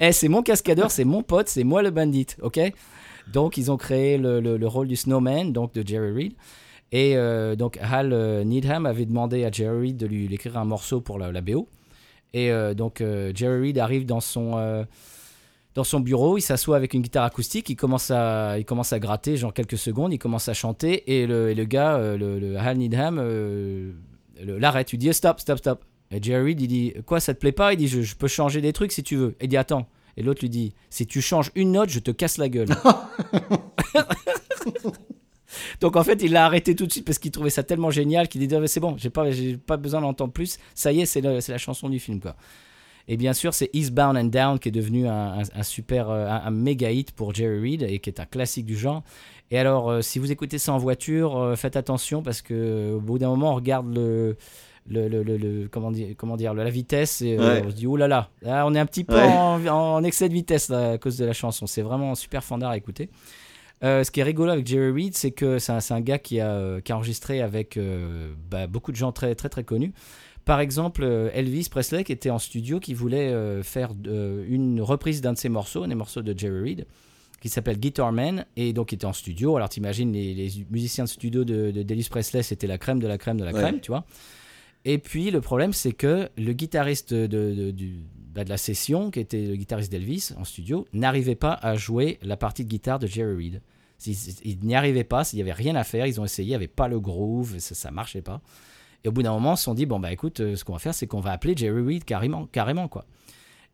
Eh, 0.00 0.12
c'est 0.12 0.28
mon 0.28 0.42
cascadeur, 0.42 0.90
c'est 0.90 1.04
mon 1.04 1.22
pote, 1.22 1.48
c'est 1.48 1.64
moi 1.64 1.82
le 1.82 1.90
bandit, 1.90 2.28
ok? 2.42 2.60
Donc 3.32 3.56
ils 3.56 3.70
ont 3.70 3.76
créé 3.76 4.18
le, 4.18 4.40
le- 4.40 4.56
le 4.56 4.66
rôle 4.66 4.88
du 4.88 4.96
Snowman, 4.96 5.52
donc 5.52 5.72
de 5.74 5.86
Jerry 5.86 6.10
Reed. 6.12 6.32
Et 6.92 7.16
euh, 7.16 7.54
donc 7.54 7.78
Hal 7.80 8.12
euh, 8.12 8.42
Needham 8.42 8.84
avait 8.86 9.06
demandé 9.06 9.44
à 9.44 9.50
Jerry 9.52 9.78
Reed 9.90 9.96
de 9.96 10.06
lui 10.06 10.32
écrire 10.34 10.56
un 10.58 10.64
morceau 10.64 11.00
pour 11.00 11.18
la, 11.18 11.30
la 11.30 11.40
BO. 11.40 11.68
Et 12.34 12.50
euh, 12.50 12.74
donc 12.74 13.02
Jerry 13.34 13.60
Reed 13.68 13.78
arrive 13.78 14.06
dans 14.06 14.20
son 14.20 14.84
dans 15.76 15.84
son 15.84 16.00
bureau, 16.00 16.36
il 16.36 16.42
s'assoit 16.42 16.76
avec 16.76 16.94
une 16.94 17.02
guitare 17.02 17.24
acoustique, 17.24 17.70
il 17.70 17.76
commence 17.76 18.10
à 18.10 18.58
il 18.58 18.64
commence 18.64 18.92
à 18.92 18.98
gratter 18.98 19.36
genre 19.36 19.54
quelques 19.54 19.78
secondes, 19.78 20.12
il 20.12 20.18
commence 20.18 20.48
à 20.48 20.52
chanter 20.52 21.18
et 21.20 21.28
le, 21.28 21.50
et 21.50 21.54
le 21.54 21.64
gars, 21.64 21.96
le, 22.16 22.56
Hal 22.58 22.76
Needham, 22.78 23.20
l'arrête, 24.40 24.92
il 24.92 24.98
dit 24.98 25.12
stop, 25.14 25.38
stop, 25.40 25.58
stop. 25.58 25.84
Et 26.10 26.20
Jerry 26.20 26.44
Reed, 26.52 26.60
il 26.60 26.66
dit 26.66 26.94
quoi, 27.06 27.20
ça 27.20 27.34
te 27.34 27.38
plaît 27.38 27.52
pas? 27.52 27.72
Il 27.72 27.76
dit 27.76 27.86
je, 27.86 28.02
je 28.02 28.16
peux 28.16 28.26
changer 28.26 28.60
des 28.60 28.72
trucs 28.72 28.90
si 28.90 29.04
tu 29.04 29.14
veux. 29.16 29.36
Il 29.40 29.48
dit 29.48 29.56
attends. 29.56 29.86
Et 30.16 30.22
l'autre 30.22 30.40
lui 30.40 30.50
dit 30.50 30.74
si 30.90 31.06
tu 31.06 31.20
changes 31.20 31.50
une 31.54 31.72
note, 31.72 31.88
je 31.90 32.00
te 32.00 32.10
casse 32.10 32.38
la 32.38 32.48
gueule. 32.48 32.68
Donc 35.80 35.96
en 35.96 36.04
fait, 36.04 36.22
il 36.22 36.32
l'a 36.32 36.44
arrêté 36.46 36.74
tout 36.76 36.86
de 36.86 36.92
suite 36.92 37.04
parce 37.04 37.18
qu'il 37.18 37.30
trouvait 37.30 37.50
ça 37.50 37.62
tellement 37.62 37.90
génial 37.90 38.28
qu'il 38.28 38.46
dit 38.46 38.54
Ah, 38.54 38.66
c'est 38.66 38.80
bon, 38.80 38.96
j'ai 38.96 39.10
pas, 39.10 39.24
pas 39.66 39.76
besoin 39.76 40.00
d'entendre 40.00 40.32
plus. 40.32 40.58
Ça 40.74 40.92
y 40.92 41.00
est, 41.00 41.06
c'est 41.06 41.20
la, 41.20 41.58
chanson 41.58 41.88
du 41.88 41.98
film 41.98 42.20
quoi. 42.20 42.36
Et 43.08 43.16
bien 43.16 43.32
sûr, 43.32 43.54
c'est 43.54 43.70
Eastbound 43.72 44.16
and 44.16 44.24
Down 44.26 44.58
qui 44.60 44.68
est 44.68 44.72
devenu 44.72 45.08
un, 45.08 45.40
un- 45.40 45.42
un 45.54 45.62
super, 45.64 46.10
euh, 46.10 46.28
un, 46.28 46.42
un 46.46 46.50
méga 46.50 46.90
hit 46.92 47.10
pour 47.12 47.34
Jerry 47.34 47.58
Reed 47.58 47.82
et 47.82 47.98
qui 47.98 48.08
est 48.10 48.20
un 48.20 48.26
classique 48.26 48.66
du 48.66 48.76
genre. 48.76 49.02
Et 49.50 49.58
alors, 49.58 49.90
euh, 49.90 50.00
si 50.02 50.20
vous 50.20 50.30
écoutez 50.30 50.58
ça 50.58 50.72
en 50.72 50.78
voiture, 50.78 51.36
euh, 51.36 51.56
faites 51.56 51.74
attention 51.74 52.22
parce 52.22 52.40
que 52.42 52.92
au 52.94 53.00
bout 53.00 53.18
d'un 53.18 53.28
moment, 53.30 53.50
on 53.52 53.56
regarde 53.56 53.92
le, 53.92 54.36
le, 54.90 55.08
le- 55.08 55.22
le- 55.22 55.36
le- 55.38 55.68
comment 55.68 55.90
dire, 55.90 56.08
comment 56.16 56.36
dire, 56.36 56.52
la 56.52 56.68
vitesse 56.68 57.22
et 57.22 57.38
euh, 57.38 57.54
Ouais. 57.60 57.62
on 57.64 57.70
se 57.70 57.74
dit 57.76 57.86
oh 57.86 57.96
là 57.96 58.08
là, 58.08 58.28
là, 58.42 58.66
on 58.66 58.74
est 58.74 58.78
un 58.78 58.86
petit 58.86 59.04
peu 59.04 59.14
Ouais. 59.14 59.26
en, 59.26 59.64
en 59.66 60.04
excès 60.04 60.28
de 60.28 60.34
vitesse 60.34 60.68
là, 60.68 60.92
à 60.92 60.98
cause 60.98 61.16
de 61.16 61.24
la 61.24 61.32
chanson. 61.32 61.66
C'est 61.66 61.82
vraiment 61.82 62.14
super 62.14 62.44
fandard 62.44 62.70
à 62.70 62.76
écouter. 62.76 63.08
Euh, 63.82 64.04
ce 64.04 64.10
qui 64.10 64.20
est 64.20 64.24
rigolo 64.24 64.50
avec 64.50 64.66
Jerry 64.66 64.90
Reed, 64.90 65.16
c'est 65.16 65.30
que 65.30 65.58
c'est 65.58 65.72
un, 65.72 65.78
un 65.90 66.00
gars 66.02 66.18
qui 66.18 66.38
a, 66.38 66.50
euh, 66.50 66.80
qui 66.82 66.92
a 66.92 66.96
enregistré 66.96 67.40
avec 67.40 67.78
euh, 67.78 68.32
bah, 68.50 68.66
beaucoup 68.66 68.92
de 68.92 68.96
gens 68.96 69.10
très 69.12 69.34
très 69.34 69.48
très 69.48 69.64
connus. 69.64 69.94
Par 70.44 70.60
exemple, 70.60 71.04
Elvis 71.32 71.68
Presley 71.70 72.02
qui 72.04 72.12
était 72.12 72.30
en 72.30 72.38
studio, 72.38 72.80
qui 72.80 72.92
voulait 72.92 73.28
euh, 73.28 73.62
faire 73.62 73.90
une 74.04 74.80
reprise 74.82 75.20
d'un 75.20 75.32
de 75.34 75.38
ses 75.38 75.48
morceaux, 75.48 75.84
un 75.84 75.88
des 75.88 75.94
morceaux 75.94 76.22
de 76.22 76.36
Jerry 76.36 76.60
Reed, 76.60 76.86
qui 77.40 77.48
s'appelle 77.48 77.78
Guitar 77.78 78.10
Man, 78.12 78.44
et 78.56 78.72
donc 78.72 78.92
il 78.92 78.96
était 78.96 79.06
en 79.06 79.12
studio. 79.12 79.56
Alors 79.56 79.68
t'imagines, 79.68 80.12
les, 80.12 80.34
les 80.34 80.50
musiciens 80.70 81.04
de 81.04 81.08
studio 81.08 81.44
de, 81.44 81.70
de 81.70 81.82
d'Elvis 81.82 82.08
Presley, 82.10 82.42
c'était 82.42 82.66
la 82.66 82.76
crème 82.78 83.00
de 83.00 83.06
la 83.06 83.16
crème 83.16 83.38
de 83.38 83.44
la 83.44 83.52
Ouais. 83.52 83.60
crème, 83.60 83.80
tu 83.80 83.90
vois. 83.92 84.04
Et 84.84 84.98
puis 84.98 85.30
le 85.30 85.40
problème, 85.40 85.72
c'est 85.72 85.92
que 85.92 86.28
le 86.38 86.52
guitariste 86.52 87.12
de, 87.12 87.26
de- 87.70 87.88
bah, 88.34 88.44
de 88.44 88.48
la 88.48 88.56
session, 88.56 89.10
qui 89.10 89.20
était 89.20 89.42
le 89.46 89.56
guitariste 89.56 89.90
d'Elvis 89.90 90.32
en 90.38 90.44
studio, 90.44 90.86
n'arrivait 90.92 91.34
pas 91.34 91.52
à 91.52 91.74
jouer 91.76 92.18
la 92.22 92.36
partie 92.36 92.64
de 92.64 92.70
guitare 92.70 92.98
de 92.98 93.06
Jerry 93.06 93.34
Reed. 93.34 93.62
Il, 94.06 94.16
il 94.44 94.58
n'y 94.60 94.74
arrivait 94.74 95.04
pas, 95.04 95.28
il 95.32 95.36
n'y 95.36 95.42
avait 95.42 95.52
rien 95.52 95.76
à 95.76 95.84
faire, 95.84 96.06
ils 96.06 96.20
ont 96.20 96.24
essayé, 96.24 96.46
il 96.46 96.50
n'y 96.50 96.54
avait 96.54 96.68
pas 96.68 96.88
le 96.88 96.98
groove, 97.00 97.58
ça, 97.58 97.74
ça 97.74 97.90
marchait 97.90 98.22
pas. 98.22 98.40
Et 99.04 99.08
au 99.08 99.12
bout 99.12 99.22
d'un 99.22 99.32
moment, 99.32 99.54
ils 99.54 99.58
se 99.58 99.64
sont 99.64 99.74
dit, 99.74 99.84
bon 99.84 99.98
bah 100.00 100.12
écoute, 100.12 100.40
euh, 100.40 100.56
ce 100.56 100.64
qu'on 100.64 100.72
va 100.72 100.78
faire, 100.78 100.94
c'est 100.94 101.06
qu'on 101.06 101.20
va 101.20 101.32
appeler 101.32 101.54
Jerry 101.56 101.82
Reed 101.82 102.04
carrément, 102.04 102.46
carrément 102.46 102.88
quoi. 102.88 103.04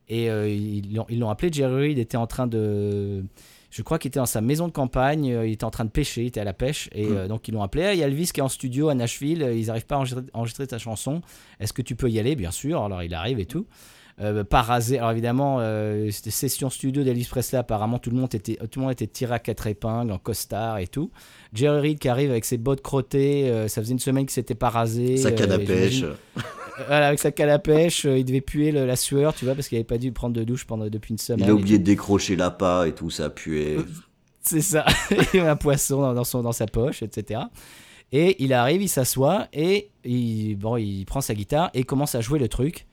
Et 0.09 0.29
euh, 0.29 0.49
ils 0.49 0.99
ils 1.09 1.19
l'ont 1.19 1.29
appelé, 1.29 1.51
Jerry 1.51 1.89
Reed 1.89 1.97
était 1.97 2.17
en 2.17 2.27
train 2.27 2.47
de... 2.47 3.23
Je 3.69 3.81
crois 3.81 3.99
qu'il 3.99 4.09
était 4.09 4.19
dans 4.19 4.25
sa 4.25 4.41
maison 4.41 4.67
de 4.67 4.71
campagne, 4.71 5.31
euh, 5.31 5.47
il 5.47 5.53
était 5.53 5.65
en 5.65 5.71
train 5.71 5.85
de 5.85 5.89
pêcher, 5.89 6.23
il 6.23 6.27
était 6.27 6.39
à 6.39 6.45
la 6.45 6.53
pêche, 6.53 6.89
et 6.93 7.05
euh, 7.05 7.27
donc 7.27 7.47
ils 7.47 7.53
l'ont 7.53 7.63
appelé. 7.63 7.83
Ah, 7.83 7.93
Il 7.93 7.99
y 7.99 8.03
a 8.03 8.07
Elvis 8.07 8.31
qui 8.33 8.39
est 8.39 8.43
en 8.43 8.49
studio 8.49 8.89
à 8.89 8.95
Nashville, 8.95 9.43
euh, 9.43 9.53
ils 9.53 9.67
n'arrivent 9.67 9.85
pas 9.85 9.95
à 9.95 9.97
enregistrer, 9.99 10.23
enregistrer 10.33 10.67
ta 10.67 10.77
chanson. 10.77 11.21
Est-ce 11.59 11.73
que 11.73 11.81
tu 11.81 11.95
peux 11.95 12.09
y 12.09 12.19
aller? 12.19 12.35
Bien 12.35 12.51
sûr. 12.51 12.83
Alors 12.83 13.03
il 13.03 13.13
arrive 13.13 13.39
et 13.39 13.45
tout. 13.45 13.67
Pas 14.49 14.63
rasé. 14.63 14.97
Alors 14.97 15.11
évidemment, 15.11 15.59
c'était 16.09 16.31
session 16.31 16.71
studio 16.71 17.03
d'Elvis 17.03 17.27
Presley. 17.29 17.59
Apparemment, 17.59 17.99
tout 17.99 18.09
le 18.09 18.17
monde 18.17 18.33
était, 18.33 18.55
tout 18.71 18.79
le 18.79 18.85
monde 18.85 18.91
était 18.91 19.05
tiré 19.05 19.35
à 19.35 19.39
quatre 19.39 19.67
épingles, 19.67 20.11
en 20.11 20.17
costard 20.17 20.79
et 20.79 20.87
tout. 20.87 21.11
Jerry 21.53 21.89
Reed 21.89 21.99
qui 21.99 22.09
arrive 22.09 22.31
avec 22.31 22.43
ses 22.43 22.57
bottes 22.57 22.81
crottées. 22.81 23.67
ça 23.67 23.79
faisait 23.79 23.93
une 23.93 23.99
semaine 23.99 24.25
qu'il 24.25 24.33
s'était 24.33 24.55
pas 24.55 24.69
rasé. 24.69 25.17
Sa 25.17 25.31
canne 25.31 25.51
à 25.51 25.59
pêche. 25.59 26.03
Voilà, 26.87 27.07
avec 27.07 27.19
sa 27.19 27.31
canne 27.31 27.49
à 27.49 27.59
pêche, 27.59 28.05
euh, 28.05 28.17
il 28.17 28.25
devait 28.25 28.41
puer 28.41 28.71
le- 28.71 28.85
la 28.85 28.95
sueur, 28.95 29.33
tu 29.33 29.45
vois, 29.45 29.55
parce 29.55 29.67
qu'il 29.67 29.77
avait 29.77 29.83
pas 29.85 29.97
dû 29.97 30.11
prendre 30.11 30.35
de 30.35 30.43
douche 30.43 30.65
pendant 30.65 30.87
depuis 30.87 31.11
une 31.11 31.17
semaine. 31.17 31.45
Il 31.45 31.49
a 31.49 31.53
oublié 31.55 31.79
de 31.79 31.83
décrocher 31.83 32.35
l'appât 32.35 32.87
et 32.87 32.93
tout, 32.93 33.09
ça 33.09 33.29
puait. 33.29 33.77
c'est 34.41 34.61
ça. 34.61 34.85
Il 35.33 35.37
y 35.37 35.39
a 35.39 35.51
un 35.51 35.55
poisson 35.55 36.01
dans, 36.01 36.13
dans 36.13 36.23
son, 36.23 36.43
dans 36.43 36.51
sa 36.51 36.67
poche, 36.67 37.01
etc. 37.03 37.41
Et 38.13 38.41
il 38.41 38.53
arrive, 38.53 38.81
il 38.81 38.87
s'assoit 38.87 39.47
et 39.51 39.89
il, 40.05 40.55
bon, 40.55 40.77
il 40.77 41.03
prend 41.05 41.19
sa 41.19 41.33
guitare 41.35 41.69
et 41.73 41.83
commence 41.83 42.15
à 42.15 42.21
jouer 42.21 42.39
le 42.39 42.47
truc. 42.47 42.87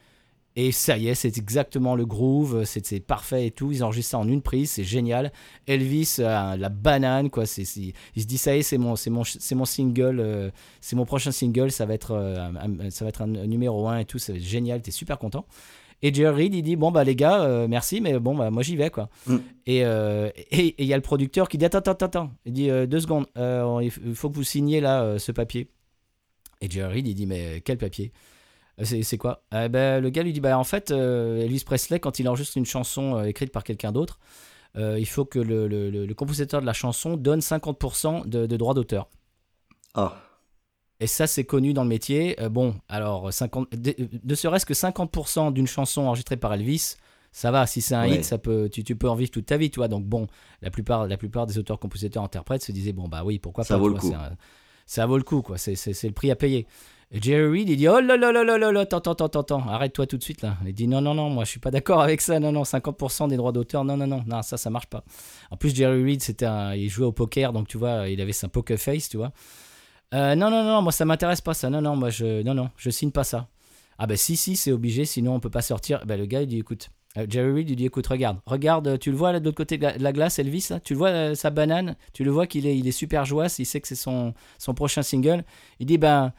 Et 0.56 0.70
ça 0.70 0.96
y 0.96 1.08
est, 1.08 1.14
c'est 1.16 1.36
exactement 1.36 1.96
le 1.96 2.06
groove, 2.06 2.64
c'est 2.64 3.00
parfait 3.00 3.48
et 3.48 3.50
tout. 3.50 3.72
Ils 3.72 3.82
enregistrent 3.82 4.12
ça 4.12 4.18
en 4.18 4.28
une 4.28 4.40
prise, 4.40 4.70
c'est 4.70 4.84
génial. 4.84 5.32
Elvis, 5.66 6.16
euh, 6.20 6.56
la 6.56 6.68
banane, 6.68 7.28
quoi. 7.28 7.42
il 7.42 7.66
se 7.66 8.26
dit 8.26 8.38
ça 8.38 8.54
y 8.54 8.60
est, 8.60 8.62
c'est 8.62 8.78
mon, 8.78 8.94
mon, 9.10 9.22
mon 9.56 9.64
single, 9.64 10.20
euh, 10.20 10.50
c'est 10.80 10.94
mon 10.94 11.06
prochain 11.06 11.32
single, 11.32 11.72
ça 11.72 11.86
va 11.86 11.94
être, 11.94 12.12
euh, 12.12 12.90
ça 12.90 13.04
va 13.04 13.08
être 13.08 13.22
un 13.22 13.26
numéro 13.26 13.88
1 13.88 13.98
et 13.98 14.04
tout, 14.04 14.18
c'est 14.18 14.38
génial, 14.38 14.80
t'es 14.80 14.92
super 14.92 15.18
content. 15.18 15.44
Et 16.02 16.14
Jerry 16.14 16.44
Reed, 16.44 16.54
il 16.54 16.62
dit 16.62 16.76
bon 16.76 16.92
bah 16.92 17.02
les 17.02 17.16
gars, 17.16 17.42
euh, 17.42 17.66
merci, 17.66 18.00
mais 18.00 18.18
bon 18.20 18.36
bah 18.36 18.50
moi 18.50 18.62
j'y 18.62 18.76
vais 18.76 18.90
quoi. 18.90 19.08
Mm. 19.26 19.36
Et 19.66 19.78
il 19.80 20.86
y 20.86 20.92
a 20.92 20.96
le 20.96 21.02
producteur 21.02 21.48
qui 21.48 21.58
dit 21.58 21.64
attends 21.64 21.78
attends 21.78 22.06
attends, 22.06 22.30
il 22.44 22.52
dit 22.52 22.68
deux 22.86 23.00
secondes, 23.00 23.26
il 23.36 23.90
faut 24.14 24.30
que 24.30 24.34
vous 24.36 24.44
signiez 24.44 24.80
là 24.80 25.18
ce 25.18 25.32
papier. 25.32 25.68
Et 26.60 26.70
Jerry 26.70 26.94
Reed, 26.94 27.08
il 27.08 27.14
dit 27.14 27.26
mais 27.26 27.60
quel 27.64 27.78
papier? 27.78 28.12
C'est 28.82 29.02
c'est 29.02 29.18
quoi? 29.18 29.44
Eh 29.54 29.68
ben, 29.68 30.00
Le 30.02 30.10
gars 30.10 30.22
lui 30.22 30.32
dit 30.32 30.40
bah, 30.40 30.58
en 30.58 30.64
fait, 30.64 30.90
euh, 30.90 31.38
Elvis 31.42 31.62
Presley, 31.64 32.00
quand 32.00 32.18
il 32.18 32.28
enregistre 32.28 32.56
une 32.56 32.66
chanson 32.66 33.16
euh, 33.18 33.24
écrite 33.24 33.52
par 33.52 33.62
quelqu'un 33.64 33.92
d'autre, 33.92 34.18
euh, 34.76 34.98
il 34.98 35.06
faut 35.06 35.24
que 35.24 35.38
le, 35.38 35.68
le- 35.68 35.90
le- 35.90 36.06
le 36.06 36.14
compositeur 36.14 36.60
de 36.60 36.66
la 36.66 36.72
chanson 36.72 37.16
donne 37.16 37.40
50% 37.40 38.26
de, 38.26 38.46
de 38.46 38.56
droits 38.56 38.74
d'auteur. 38.74 39.08
Ah, 39.94 40.16
Et 41.00 41.06
ça, 41.06 41.26
c'est 41.26 41.44
connu 41.44 41.72
dans 41.72 41.82
le 41.82 41.88
métier. 41.88 42.40
Euh, 42.40 42.48
bon, 42.48 42.74
alors, 42.88 43.32
50, 43.32 43.70
de, 43.76 43.94
ne 44.24 44.34
serait-ce 44.34 44.66
que 44.66 44.74
50% 44.74 45.52
d'une 45.52 45.66
chanson 45.66 46.02
enregistrée 46.02 46.36
par 46.36 46.54
Elvis, 46.54 46.96
ça 47.32 47.50
va. 47.50 47.66
Si 47.66 47.80
c'est 47.82 47.94
un 47.94 48.08
Ouais. 48.08 48.16
hit, 48.16 48.24
ça 48.24 48.38
peut, 48.38 48.68
tu, 48.72 48.84
tu 48.84 48.96
peux 48.96 49.08
en 49.08 49.14
vivre 49.16 49.30
toute 49.30 49.46
ta 49.46 49.56
vie, 49.56 49.70
tu 49.70 49.80
vois. 49.80 49.88
Donc, 49.88 50.04
bon, 50.04 50.26
la 50.62 50.70
plupart, 50.70 51.06
la 51.06 51.16
plupart 51.16 51.46
des 51.46 51.58
auteurs, 51.58 51.78
compositeurs, 51.80 52.22
interprètes 52.22 52.62
se 52.62 52.72
disaient, 52.72 52.92
bon, 52.92 53.08
bah 53.08 53.22
oui, 53.24 53.38
pourquoi 53.38 53.64
Ça 53.64 53.74
pas. 53.74 53.80
vaut 53.80 53.88
le 53.88 53.94
coup. 53.96 54.12
un- 54.14 54.36
ça 54.86 55.06
vaut 55.06 55.16
le 55.16 55.24
coup, 55.24 55.42
quoi. 55.42 55.58
C'est 55.58 55.74
le 56.04 56.12
prix 56.12 56.30
à 56.30 56.36
payer. 56.36 56.66
Jerry 57.12 57.60
Reed, 57.60 57.68
il 57.68 57.76
dit, 57.76 57.88
oh 57.88 58.00
là 58.00 58.16
là 58.16 58.32
là 58.32 58.44
là 58.44 58.58
là 58.58 58.72
là, 58.72 58.80
attends, 58.80 58.98
attends, 58.98 59.26
attends, 59.26 59.68
arrête-toi 59.68 60.06
tout 60.06 60.16
de 60.16 60.22
suite, 60.22 60.42
là. 60.42 60.56
Il 60.66 60.74
dit, 60.74 60.88
non, 60.88 61.00
non, 61.00 61.14
non, 61.14 61.30
moi, 61.30 61.44
je 61.44 61.50
suis 61.50 61.60
pas 61.60 61.70
d'accord 61.70 62.00
avec 62.00 62.20
ça. 62.20 62.40
Non, 62.40 62.50
non, 62.50 62.62
50% 62.62 63.28
des 63.28 63.36
droits 63.36 63.52
d'auteur, 63.52 63.84
non, 63.84 63.96
non, 63.96 64.06
non, 64.06 64.24
non, 64.26 64.42
ça, 64.42 64.56
ça 64.56 64.70
marche 64.70 64.86
pas. 64.86 65.04
En 65.50 65.56
plus, 65.56 65.74
Jerry 65.74 66.02
Reed, 66.02 66.22
c'était 66.22 66.46
il 66.76 66.88
jouait 66.88 67.06
au 67.06 67.12
poker, 67.12 67.52
donc 67.52 67.68
tu 67.68 67.78
vois, 67.78 68.08
il 68.08 68.20
avait 68.20 68.32
son 68.32 68.48
poker 68.48 68.78
face, 68.78 69.08
tu 69.08 69.16
vois. 69.16 69.32
Euh, 70.14 70.34
non, 70.36 70.50
non, 70.50 70.62
non, 70.62 70.80
moi 70.80 70.92
ça 70.92 71.04
m'intéresse 71.04 71.40
pas 71.40 71.54
ça. 71.54 71.70
Non, 71.70 71.80
non, 71.80 71.96
moi 71.96 72.10
je, 72.10 72.42
non, 72.42 72.54
non, 72.54 72.70
je 72.76 72.90
signe 72.90 73.10
pas 73.10 73.24
ça. 73.24 73.48
Ah 73.98 74.06
ben 74.06 74.16
si, 74.16 74.36
si, 74.36 74.56
c'est 74.56 74.72
obligé, 74.72 75.04
sinon 75.04 75.34
on 75.34 75.40
peut 75.40 75.50
pas 75.50 75.62
sortir. 75.62 76.04
Ben 76.06 76.18
le 76.18 76.26
gars 76.26 76.42
il 76.42 76.48
dit 76.48 76.58
écoute, 76.58 76.90
euh, 77.16 77.26
Jerry 77.28 77.52
Reed 77.52 77.70
il 77.70 77.76
dit 77.76 77.86
écoute, 77.86 78.06
regarde, 78.06 78.38
regarde, 78.46 78.86
euh, 78.86 78.98
tu 78.98 79.10
le 79.10 79.16
vois 79.16 79.32
là 79.32 79.40
de 79.40 79.44
l'autre 79.44 79.56
côté 79.56 79.78
de 79.78 79.86
la, 79.98 80.12
glace, 80.12 80.38
Elvis, 80.38 80.68
là, 80.70 80.80
tu 80.80 80.94
le 80.94 80.98
vois 80.98 81.08
euh, 81.08 81.34
sa 81.34 81.50
banane, 81.50 81.96
tu 82.12 82.22
le 82.24 82.30
vois 82.30 82.46
qu'il 82.46 82.66
est, 82.66 82.76
il 82.76 82.86
est 82.86 82.92
super 82.92 83.24
joyeux, 83.24 83.50
il 83.58 83.66
sait 83.66 83.80
que 83.80 83.88
c'est 83.88 83.94
son, 83.94 84.34
son 84.58 84.74
prochain 84.74 85.02
single. 85.02 85.44
Il 85.80 85.86
dit 85.86 85.98
ben 85.98 86.32
ah, 86.32 86.34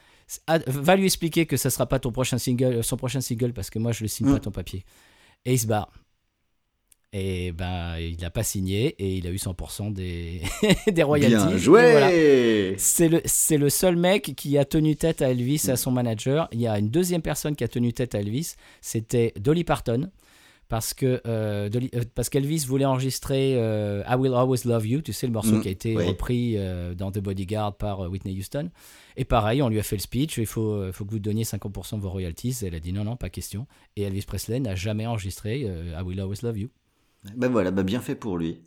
va 0.67 0.96
lui 0.96 1.05
expliquer 1.05 1.46
que 1.46 1.58
ça 1.58 1.70
sera 1.70 1.86
pas 1.86 2.00
ton 2.00 2.12
prochain 2.12 2.38
single, 2.38 2.84
son 2.84 2.98
prochain 2.98 3.22
single 3.22 3.53
parce 3.53 3.70
que 3.70 3.79
moi 3.79 3.91
je 3.91 4.03
le 4.03 4.08
signe 4.08 4.27
Mm. 4.27 4.34
pas 4.34 4.39
ton 4.39 4.51
papier. 4.51 4.84
Et 5.46 5.53
il 5.53 5.60
se 5.60 5.67
barre. 5.67 5.91
Et 7.13 7.53
ben 7.53 7.98
il 7.98 8.24
a 8.25 8.29
pas 8.29 8.44
signé 8.44 8.88
et 9.00 9.15
il 9.17 9.25
a 9.27 9.29
eu 9.29 9.38
100% 9.38 9.94
des, 9.94 10.41
des 10.91 11.03
royalties. 11.03 11.48
bien 11.48 11.58
joué 11.58 11.91
voilà. 11.91 12.10
C'est 12.77 13.08
le, 13.08 13.22
c'est 13.24 13.58
le 13.58 13.70
seul 13.70 13.96
mec 13.96 14.34
qui 14.36 14.58
a 14.58 14.65
tenu 14.65 14.98
tête 14.98 15.22
à 15.22 15.29
Elvis 15.29 15.62
et 15.67 15.72
à 15.72 15.77
son 15.77 15.91
manager. 15.91 16.50
Il 16.51 16.60
y 16.60 16.67
a 16.67 16.77
une 16.77 16.89
deuxième 16.89 17.22
personne 17.22 17.55
qui 17.55 17.63
a 17.63 17.70
tenu 17.70 17.94
tête 17.94 18.15
à 18.15 18.20
Elvis, 18.20 18.55
c'était 18.82 19.32
Dolly 19.39 19.63
Parton. 19.63 20.10
Parce 20.67 20.93
que 20.95 21.22
euh, 21.27 21.69
euh, 21.75 22.01
parce 22.15 22.29
qu'Elvis 22.29 22.65
voulait 22.67 22.86
enregistrer 22.86 23.53
euh, 23.55 24.03
I 24.10 24.15
Will 24.15 24.34
Always 24.34 24.62
Love 24.65 24.88
You, 24.88 25.01
tu 25.01 25.13
sais 25.13 25.27
le 25.27 25.34
morceau 25.34 25.57
Mm, 25.57 25.62
qui 25.62 25.67
a 25.67 25.72
été 25.72 25.95
oui. 25.95 26.05
repris 26.05 26.57
dans 26.98 27.12
The 27.12 27.19
Bodyguard 27.19 27.77
par 27.77 28.00
Whitney 28.10 28.38
Houston. 28.39 28.72
Et 29.15 29.25
pareil, 29.25 29.62
on 29.62 29.69
lui 29.69 29.79
a 29.79 29.84
fait 29.84 29.95
le 29.95 30.01
speech, 30.01 30.38
il 30.38 30.45
faut, 30.48 30.91
faut 30.91 31.05
que 31.05 31.12
vous 31.12 31.19
donniez 31.19 31.43
50% 31.43 31.98
de 31.98 32.01
vos 32.01 32.10
royalties. 32.10 32.57
Elle 32.63 32.75
a 32.75 32.79
dit 32.79 32.93
non, 32.93 33.03
non, 33.03 33.15
pas 33.15 33.29
question. 33.29 33.67
Et 33.95 34.01
Elvis 34.03 34.24
Presley 34.24 34.60
n'a 34.60 34.75
jamais 34.75 35.05
enregistré 35.05 35.62
I 35.62 36.01
Will 36.03 36.19
Always 36.19 36.39
Love 36.41 36.57
You. 36.57 36.69
Ben 37.36 37.48
voilà, 37.50 37.72
ben 37.72 37.84
bien 37.84 38.01
fait 38.01 38.15
pour 38.15 38.38
lui. 38.38 38.60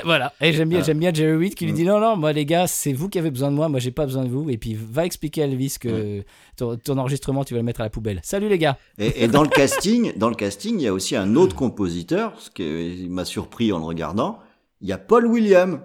Voilà, 0.04 0.32
et 0.40 0.52
j'aime 0.52 0.68
bien, 0.68 0.80
Ah. 0.80 0.84
j'aime 0.84 0.98
bien 0.98 1.12
Jerry 1.12 1.36
Reed 1.36 1.54
qui 1.54 1.64
lui 1.64 1.72
Mm. 1.72 1.76
dit 1.76 1.84
non, 1.84 1.98
non, 2.00 2.16
moi 2.16 2.32
les 2.32 2.44
gars, 2.46 2.66
c'est 2.66 2.92
vous 2.92 3.08
qui 3.08 3.18
avez 3.18 3.30
besoin 3.30 3.50
de 3.50 3.56
moi, 3.56 3.68
moi 3.68 3.80
j'ai 3.80 3.90
pas 3.90 4.04
besoin 4.06 4.24
de 4.24 4.28
vous. 4.30 4.48
Et 4.50 4.58
puis 4.58 4.74
va 4.74 5.04
expliquer 5.06 5.42
à 5.42 5.46
Elvis 5.46 5.76
que 5.80 6.22
ton, 6.56 6.76
ton 6.76 6.98
enregistrement, 6.98 7.44
tu 7.44 7.54
vas 7.54 7.60
le 7.60 7.64
mettre 7.64 7.80
à 7.80 7.84
la 7.84 7.90
poubelle. 7.90 8.20
Salut 8.22 8.48
les 8.48 8.58
gars 8.58 8.76
Et, 8.98 9.24
et 9.24 9.28
dans 9.28 9.42
le 9.42 9.48
casting, 9.60 10.12
dans 10.16 10.28
le 10.28 10.34
casting, 10.36 10.78
il 10.78 10.82
y 10.82 10.88
a 10.88 10.92
aussi 10.92 11.16
un 11.16 11.34
autre 11.36 11.54
compositeur, 11.56 12.34
ce 12.40 12.50
qui 12.50 13.06
m'a 13.08 13.24
surpris 13.24 13.72
en 13.72 13.78
le 13.78 13.84
regardant. 13.84 14.38
Il 14.80 14.88
y 14.88 14.92
a 14.92 14.98
Paul 14.98 15.26
William. 15.26 15.80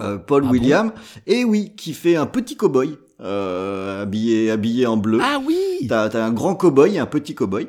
Euh, 0.00 0.16
Paul 0.18 0.44
Ah 0.46 0.50
William, 0.50 0.92
et 1.26 1.44
oui, 1.44 1.74
qui 1.76 1.92
fait 1.92 2.16
un 2.16 2.26
petit 2.26 2.56
cow-boy, 2.56 2.96
euh, 3.22 4.02
habillé, 4.02 4.50
habillé 4.50 4.86
en 4.86 4.96
bleu. 4.96 5.18
Ah 5.22 5.40
oui 5.44 5.56
T'as 5.88 6.08
un 6.24 6.32
grand 6.32 6.54
cow-boy 6.54 6.94
et 6.94 6.98
un 6.98 7.06
petit 7.06 7.34
cow-boy. 7.34 7.68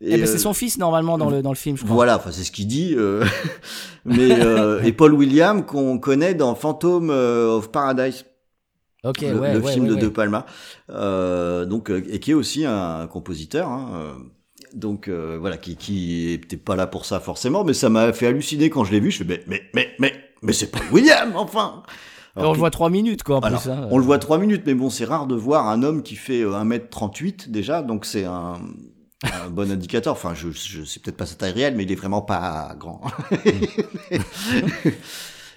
Eh 0.00 0.10
ben, 0.10 0.22
euh, 0.22 0.26
C'est 0.26 0.38
son 0.38 0.52
fils 0.52 0.78
normalement 0.78 1.18
dans 1.18 1.30
le, 1.30 1.40
dans 1.42 1.50
le 1.50 1.56
film, 1.56 1.76
je 1.76 1.84
crois. 1.84 1.94
Voilà, 1.94 2.16
enfin 2.16 2.30
c'est 2.32 2.44
ce 2.44 2.50
qu'il 2.50 2.66
dit. 2.66 2.94
euh, 2.96 3.24
mais 4.04 4.30
euh, 4.40 4.82
et 4.82 4.92
Paul 4.92 5.14
William 5.14 5.64
qu'on 5.64 5.98
connaît 5.98 6.34
dans 6.34 6.54
Phantom 6.54 7.10
euh, 7.10 7.56
of 7.56 7.70
Paradise, 7.70 8.24
Ok, 9.04 9.20
le, 9.20 9.38
ouais, 9.38 9.52
le 9.54 9.60
ouais, 9.60 9.72
film 9.72 9.84
ouais, 9.86 9.90
de. 9.96 9.96
De 9.96 10.08
Palma, 10.08 10.46
euh, 10.90 11.66
donc 11.66 11.90
euh, 11.90 12.02
et 12.10 12.20
qui 12.20 12.30
est 12.30 12.34
aussi 12.34 12.64
un 12.64 13.06
compositeur. 13.06 13.68
Hein, 13.68 13.90
euh, 13.94 14.12
donc 14.74 15.08
euh, 15.08 15.36
voilà, 15.38 15.56
qui 15.58 15.76
qui 15.76 16.30
était 16.32 16.56
pas 16.56 16.74
là 16.74 16.86
pour 16.86 17.04
ça 17.04 17.20
forcément, 17.20 17.64
mais 17.64 17.74
ça 17.74 17.88
m'a 17.90 18.12
fait 18.12 18.26
halluciner 18.26 18.70
quand 18.70 18.84
je 18.84 18.92
l'ai 18.92 19.00
vu. 19.00 19.10
Je 19.10 19.18
fais 19.18 19.24
mais 19.24 19.42
mais 19.46 19.62
mais 19.74 19.90
mais 19.98 20.12
mais 20.42 20.52
c'est 20.52 20.70
Paul 20.70 20.82
William 20.90 21.32
enfin. 21.36 21.82
Alors 22.36 22.50
on 22.50 22.54
le 22.54 22.58
voit 22.58 22.70
trois 22.70 22.90
minutes 22.90 23.22
quoi 23.22 23.36
en 23.36 23.40
plus. 23.40 23.68
hein. 23.68 23.88
on 23.90 23.98
le 23.98 24.04
voit 24.04 24.18
trois 24.18 24.38
minutes, 24.38 24.62
mais 24.66 24.74
bon, 24.74 24.90
c'est 24.90 25.04
rare 25.04 25.26
de 25.26 25.34
voir 25.36 25.68
un 25.68 25.82
homme 25.82 26.02
qui 26.02 26.16
fait 26.16 26.42
euh, 26.42 26.50
1m38 26.64 27.50
déjà, 27.50 27.82
donc 27.82 28.04
c'est 28.04 28.24
un, 28.24 28.54
un 29.22 29.50
bon 29.50 29.70
indicateur. 29.70 30.12
Enfin, 30.14 30.34
je, 30.34 30.50
je 30.50 30.82
sais 30.84 30.98
peut-être 31.00 31.16
pas 31.16 31.26
sa 31.26 31.36
taille 31.36 31.52
réelle, 31.52 31.76
mais 31.76 31.84
il 31.84 31.92
est 31.92 31.96
vraiment 31.96 32.22
pas 32.22 32.74
grand. 32.78 33.00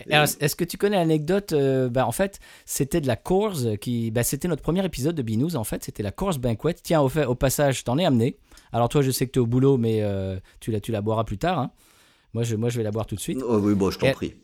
Est-ce 0.09 0.55
que 0.55 0.63
tu 0.63 0.77
connais 0.77 0.95
l'anecdote 0.97 1.53
euh, 1.53 1.89
bah, 1.89 2.07
En 2.07 2.11
fait, 2.11 2.39
c'était 2.65 3.01
de 3.01 3.07
la 3.07 3.15
course 3.15 3.65
qui. 3.81 4.11
Bah, 4.11 4.23
c'était 4.23 4.47
notre 4.47 4.61
premier 4.61 4.85
épisode 4.85 5.15
de 5.15 5.21
Binous. 5.21 5.55
En 5.55 5.63
fait, 5.63 5.83
c'était 5.83 6.03
la 6.03 6.11
course 6.11 6.37
banquet. 6.37 6.75
Tiens, 6.81 7.01
au, 7.01 7.09
fait, 7.09 7.25
au 7.25 7.35
passage, 7.35 7.79
je 7.79 7.83
t'en 7.83 7.97
ai 7.97 8.05
amené. 8.05 8.37
Alors, 8.71 8.89
toi, 8.89 9.01
je 9.01 9.11
sais 9.11 9.25
que 9.25 9.31
tu 9.31 9.39
es 9.39 9.41
au 9.41 9.47
boulot, 9.47 9.77
mais 9.77 10.01
euh, 10.03 10.37
tu, 10.59 10.71
la, 10.71 10.79
tu 10.79 10.91
la 10.91 11.01
boiras 11.01 11.23
plus 11.23 11.37
tard. 11.37 11.59
hein. 11.59 11.71
Moi, 12.33 12.43
je, 12.43 12.55
moi, 12.55 12.69
je 12.69 12.77
vais 12.77 12.83
la 12.83 12.91
boire 12.91 13.05
tout 13.05 13.15
de 13.15 13.19
suite. 13.19 13.39
oh, 13.45 13.57
oui, 13.57 13.73
bon, 13.73 13.89
je 13.91 13.97
t'en 13.99 14.11
prie. 14.11 14.35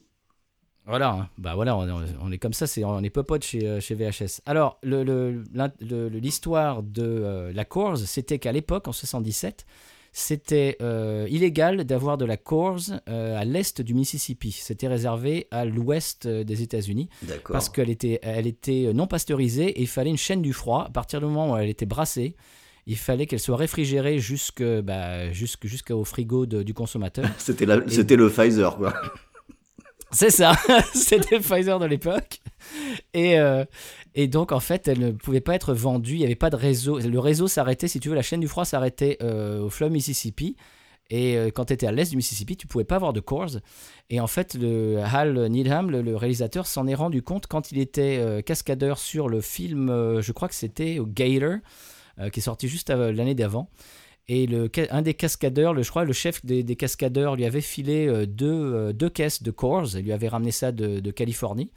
Voilà, 0.85 1.11
hein. 1.11 1.29
bah 1.37 1.55
voilà, 1.55 1.77
on, 1.77 1.87
on 2.21 2.31
est 2.31 2.37
comme 2.37 2.51
ça, 2.53 2.67
c'est, 2.67 2.83
on 2.83 3.01
est 3.01 3.09
popote 3.09 3.43
chez, 3.43 3.65
euh, 3.65 3.79
chez 3.79 3.95
VHS. 3.95 4.41
Alors, 4.45 4.79
le- 4.83 5.03
le- 5.03 6.09
l'histoire 6.09 6.83
de 6.83 7.01
euh, 7.03 7.51
la 7.53 7.63
course, 7.65 8.03
c'était 8.03 8.37
qu'à 8.39 8.51
l'époque, 8.51 8.87
en 8.89 8.91
77, 8.91 9.65
c'était 10.11 10.77
euh, 10.81 11.25
illégal 11.29 11.85
d'avoir 11.85 12.17
de 12.17 12.25
la 12.25 12.37
course 12.37 12.91
euh, 13.09 13.35
à 13.39 13.45
l'est 13.45 13.81
du 13.81 13.93
Mississippi. 13.93 14.51
C'était 14.51 14.87
réservé 14.87 15.47
à 15.51 15.65
l'ouest 15.65 16.27
des 16.27 16.61
États-Unis 16.61 17.09
D'accord. 17.23 17.53
parce 17.53 17.69
qu'elle 17.69 17.89
était, 17.89 18.19
elle 18.21 18.45
était 18.45 18.91
non 18.93 19.07
pasteurisée 19.07 19.69
et 19.69 19.81
il 19.81 19.87
fallait 19.87 20.11
une 20.11 20.17
chaîne 20.17 20.41
du 20.41 20.53
froid. 20.53 20.83
À 20.87 20.91
partir 20.91 21.19
du 21.19 21.25
moment 21.25 21.53
où 21.53 21.57
elle 21.57 21.69
était 21.69 21.85
brassée, 21.87 22.35
il 22.85 22.97
fallait 22.97 23.25
qu'elle 23.25 23.39
soit 23.39 23.55
réfrigérée 23.57 24.19
bah, 24.83 25.31
jusqu'au 25.31 26.03
frigo 26.03 26.45
de- 26.45 26.61
du 26.61 26.73
consommateur. 26.73 27.25
C'était 27.39 27.65
le 27.65 28.29
Pfizer, 28.29 28.75
quoi. 28.77 28.93
C'est 30.13 30.29
ça, 30.29 30.55
c'était 30.93 31.39
Pfizer 31.39 31.79
de 31.79 31.85
l'époque. 31.85 32.39
Et, 33.13 33.39
euh, 33.39 33.65
et 34.15 34.27
donc, 34.27 34.51
en 34.51 34.59
fait, 34.59 34.87
elle 34.87 34.99
ne 34.99 35.11
pouvait 35.11 35.41
pas 35.41 35.55
être 35.55 35.73
vendue, 35.73 36.13
il 36.13 36.19
n'y 36.19 36.25
avait 36.25 36.35
pas 36.35 36.49
de 36.49 36.55
réseau. 36.55 36.99
Le 36.99 37.19
réseau 37.19 37.47
s'arrêtait, 37.47 37.87
si 37.87 37.99
tu 37.99 38.09
veux, 38.09 38.15
la 38.15 38.21
chaîne 38.21 38.39
du 38.39 38.47
froid 38.47 38.65
s'arrêtait 38.65 39.17
euh, 39.21 39.61
au 39.61 39.69
fleuve 39.69 39.91
Mississippi. 39.91 40.55
Et 41.09 41.37
euh, 41.37 41.49
quand 41.49 41.65
tu 41.65 41.73
étais 41.73 41.87
à 41.87 41.91
l'est 41.91 42.09
du 42.09 42.15
Mississippi, 42.15 42.55
tu 42.55 42.67
pouvais 42.67 42.85
pas 42.85 42.95
avoir 42.95 43.11
de 43.11 43.19
Coors. 43.19 43.57
Et 44.09 44.19
en 44.19 44.27
fait, 44.27 44.53
le 44.53 44.99
Hal 44.99 45.47
Needham, 45.47 45.89
le, 45.89 46.01
le 46.01 46.15
réalisateur, 46.15 46.67
s'en 46.67 46.87
est 46.87 46.95
rendu 46.95 47.23
compte 47.23 47.47
quand 47.47 47.71
il 47.71 47.79
était 47.79 48.41
cascadeur 48.45 48.99
sur 48.99 49.27
le 49.27 49.41
film, 49.41 49.87
je 50.21 50.31
crois 50.31 50.47
que 50.47 50.55
c'était 50.55 50.99
Gator, 51.05 51.57
qui 52.31 52.39
est 52.39 52.43
sorti 52.43 52.67
juste 52.67 52.89
l'année 52.89 53.35
d'avant. 53.35 53.69
Et 54.29 54.47
le, 54.47 54.69
un 54.89 55.01
des 55.01 55.13
cascadeurs, 55.13 55.73
le, 55.73 55.83
je 55.83 55.89
crois, 55.89 56.05
le 56.05 56.13
chef 56.13 56.45
des, 56.45 56.63
des 56.63 56.75
cascadeurs 56.77 57.35
lui 57.35 57.43
avait 57.43 57.59
filé 57.59 58.07
euh, 58.07 58.25
deux, 58.25 58.47
euh, 58.73 58.93
deux 58.93 59.09
caisses 59.09 59.43
de 59.43 59.51
Coors. 59.51 59.97
Il 59.97 60.05
lui 60.05 60.13
avait 60.13 60.29
ramené 60.29 60.51
ça 60.51 60.71
de, 60.71 61.01
de 61.01 61.11
Californie. 61.11 61.71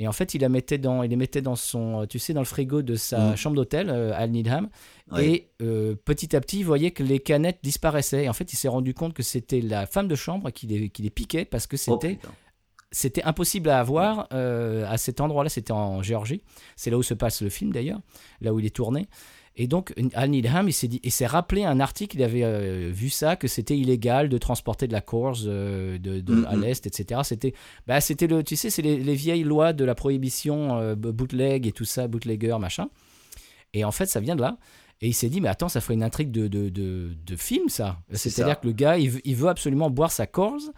Et 0.00 0.08
en 0.08 0.12
fait, 0.12 0.34
il, 0.34 0.40
la 0.40 0.48
mettait 0.48 0.78
dans, 0.78 1.04
il 1.04 1.10
les 1.10 1.16
mettait 1.16 1.42
dans 1.42 1.54
son, 1.54 2.00
euh, 2.02 2.06
tu 2.06 2.18
sais, 2.18 2.32
dans 2.32 2.40
le 2.40 2.46
frigo 2.46 2.82
de 2.82 2.96
sa 2.96 3.30
Mm. 3.30 3.36
chambre 3.36 3.54
d'hôtel, 3.54 3.88
Al 3.88 4.30
Needham. 4.32 4.68
Ouais. 5.12 5.26
Et 5.28 5.50
euh, 5.62 5.94
petit 5.94 6.34
à 6.34 6.40
petit, 6.40 6.58
il 6.60 6.64
voyait 6.64 6.90
que 6.90 7.04
les 7.04 7.20
canettes 7.20 7.60
disparaissaient. 7.62 8.24
Et 8.24 8.28
en 8.28 8.32
fait, 8.32 8.52
il 8.52 8.56
s'est 8.56 8.66
rendu 8.68 8.94
compte 8.94 9.14
que 9.14 9.22
c'était 9.22 9.60
la 9.60 9.86
femme 9.86 10.08
de 10.08 10.16
chambre 10.16 10.50
qui 10.50 10.66
les, 10.66 10.88
qui 10.88 11.02
les 11.02 11.10
piquait 11.10 11.44
parce 11.44 11.68
que 11.68 11.76
Oh, 11.86 11.98
c'était 12.00 12.18
c'était 12.90 13.22
impossible 13.22 13.70
à 13.70 13.78
avoir 13.80 14.26
euh, 14.34 14.84
à 14.88 14.98
cet 14.98 15.20
endroit-là. 15.20 15.48
C'était 15.48 15.72
en 15.72 16.02
Géorgie. 16.02 16.42
C'est 16.76 16.90
là 16.90 16.98
où 16.98 17.02
se 17.02 17.14
passe 17.14 17.40
le 17.42 17.48
film 17.48 17.72
d'ailleurs, 17.72 18.00
là 18.40 18.52
où 18.52 18.58
il 18.60 18.66
est 18.66 18.74
tourné. 18.74 19.06
Et 19.56 19.66
donc, 19.66 19.92
Al 20.14 20.30
Needham, 20.30 20.66
il 20.68 20.72
s'est 20.72 20.88
dit, 20.88 20.98
il 21.04 21.12
s'est 21.12 21.26
rappelé 21.26 21.64
un 21.64 21.78
article, 21.78 22.16
il 22.16 22.22
avait 22.22 22.42
euh, 22.42 22.90
vu 22.90 23.10
ça, 23.10 23.36
que 23.36 23.48
c'était 23.48 23.76
illégal 23.76 24.30
de 24.30 24.38
transporter 24.38 24.86
de 24.88 24.92
la 24.94 25.02
course 25.02 25.44
euh, 25.46 25.98
de, 25.98 26.20
de- 26.20 26.34
Mhm. 26.36 26.46
à 26.46 26.56
l'est, 26.56 26.86
etc. 26.86 27.20
C'était, 27.24 27.52
bah, 27.86 28.00
c'était 28.00 28.26
le, 28.26 28.42
tu 28.42 28.56
sais, 28.56 28.70
c'est 28.70 28.80
les, 28.80 28.96
les 28.98 29.14
vieilles 29.14 29.44
lois 29.44 29.74
de 29.74 29.84
la 29.84 29.94
prohibition 29.94 30.78
euh, 30.78 30.94
bootleg 30.94 31.66
et 31.66 31.72
tout 31.72 31.84
ça, 31.84 32.08
bootlegger, 32.08 32.56
machin. 32.58 32.88
Et 33.74 33.84
en 33.84 33.92
fait, 33.92 34.06
ça 34.06 34.20
vient 34.20 34.36
de 34.36 34.40
là. 34.42 34.56
Et 35.02 35.08
il 35.08 35.14
s'est 35.14 35.28
dit, 35.28 35.40
mais 35.40 35.48
attends, 35.48 35.68
ça 35.68 35.80
ferait 35.82 35.94
une 35.94 36.02
intrigue 36.04 36.30
de, 36.30 36.46
de, 36.48 36.68
de, 36.70 37.10
de 37.26 37.36
film, 37.36 37.68
ça. 37.68 37.98
C'est 38.12 38.30
C'est-à-dire 38.30 38.58
que 38.60 38.66
le 38.68 38.72
gars, 38.72 38.96
il 38.98 39.10
veut, 39.10 39.20
il 39.24 39.34
veut 39.36 39.48
absolument 39.48 39.90
boire 39.90 40.12
sa 40.12 40.26
course 40.26 40.70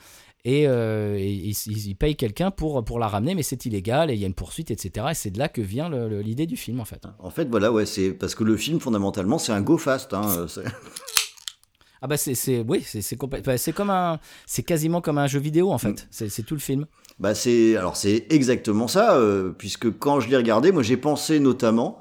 et, 0.44 0.66
euh, 0.68 1.16
et 1.18 1.30
il, 1.32 1.50
il- 1.66 1.86
il 1.88 1.94
paye 1.96 2.16
quelqu'un 2.16 2.50
pour, 2.50 2.84
pour 2.84 2.98
la 2.98 3.08
ramener, 3.08 3.34
mais 3.34 3.42
c'est 3.42 3.64
illégal 3.66 4.10
et 4.10 4.14
il 4.14 4.20
y 4.20 4.24
a 4.24 4.26
une 4.26 4.34
poursuite, 4.34 4.70
etc. 4.70 5.06
Et 5.10 5.14
c'est 5.14 5.30
de 5.30 5.38
là 5.38 5.48
que 5.48 5.60
vient 5.62 5.88
l'idée 6.08 6.46
du 6.46 6.56
film, 6.56 6.80
en 6.80 6.84
fait. 6.84 7.02
En 7.18 7.30
fait, 7.30 7.48
voilà, 7.48 7.72
ouais, 7.72 7.86
c'est 7.86 8.12
parce 8.12 8.34
que 8.34 8.44
le 8.44 8.56
film, 8.56 8.80
fondamentalement, 8.80 9.38
c'est 9.38 9.52
un 9.52 9.62
go 9.62 9.78
fast. 9.78 10.12
Hein, 10.14 10.22
euh, 10.38 10.46
c'est- 10.48 10.64
Ah 12.02 12.06
bah 12.06 12.18
c'est, 12.18 12.34
oui, 12.68 12.82
c'est, 12.84 13.00
c'est, 13.00 13.16
bah, 13.16 13.56
c'est 13.56 13.72
comme 13.72 13.88
un, 13.88 14.20
c'est 14.44 14.62
quasiment 14.62 15.00
comme 15.00 15.16
un 15.16 15.26
jeu 15.26 15.38
vidéo 15.40 15.70
en 15.72 15.76
Mm. 15.76 15.78
fait. 15.78 16.06
C'est, 16.10 16.28
c'est 16.28 16.42
tout 16.42 16.52
le 16.54 16.60
film. 16.60 16.84
Bah 17.18 17.34
c'est 17.34 17.76
alors 17.76 17.96
c'est 17.96 18.26
exactement 18.28 18.88
ça 18.88 19.16
euh, 19.16 19.52
puisque 19.56 19.90
quand 19.98 20.20
je 20.20 20.28
l'ai 20.28 20.36
regardé, 20.36 20.70
moi 20.72 20.82
j'ai 20.82 20.98
pensé 20.98 21.40
notamment 21.40 22.00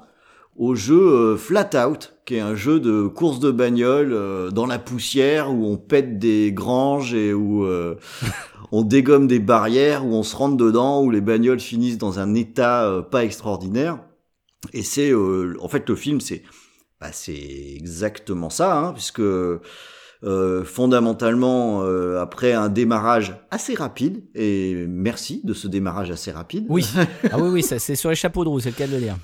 au 0.56 0.74
jeu 0.74 1.00
euh, 1.00 1.36
Flat 1.36 1.70
Out, 1.86 2.14
qui 2.24 2.36
est 2.36 2.40
un 2.40 2.54
jeu 2.54 2.80
de 2.80 3.06
course 3.06 3.40
de 3.40 3.50
bagnole 3.50 4.12
euh, 4.12 4.50
dans 4.50 4.66
la 4.66 4.78
poussière 4.78 5.52
où 5.52 5.66
on 5.66 5.76
pète 5.76 6.18
des 6.18 6.52
granges 6.52 7.14
et 7.14 7.34
où 7.34 7.64
euh, 7.64 7.96
on 8.72 8.82
dégomme 8.82 9.26
des 9.26 9.40
barrières, 9.40 10.06
où 10.06 10.14
on 10.14 10.22
se 10.22 10.36
rentre 10.36 10.56
dedans, 10.56 11.02
où 11.02 11.10
les 11.10 11.20
bagnoles 11.20 11.60
finissent 11.60 11.98
dans 11.98 12.18
un 12.18 12.34
état 12.34 13.04
pas 13.10 13.24
extraordinaire. 13.24 13.98
Et 14.72 14.82
c'est 14.82 15.12
en 15.14 15.68
fait 15.68 15.88
le 15.88 15.94
film, 15.94 16.20
c'est 16.20 16.42
bah, 17.00 17.10
c'est 17.12 17.34
exactement 17.76 18.48
ça, 18.48 18.78
hein, 18.78 18.92
puisque 18.94 19.22
fondamentalement, 20.64 21.82
après 22.18 22.54
un 22.54 22.70
démarrage 22.70 23.36
assez 23.50 23.74
rapide, 23.74 24.24
et 24.34 24.86
merci 24.88 25.42
de 25.44 25.52
ce 25.52 25.68
démarrage 25.68 26.10
assez 26.10 26.30
rapide. 26.30 26.64
Oui, 26.70 26.86
ah 27.30 27.38
oui, 27.38 27.50
oui, 27.50 27.62
c'est 27.62 27.94
sur 27.94 28.08
les 28.08 28.16
chapeaux 28.16 28.42
de 28.44 28.48
roue, 28.48 28.60
c'est 28.60 28.70
le 28.70 28.76
cas 28.76 28.86
de 28.86 28.92
le 28.92 29.00
dire. 29.00 29.16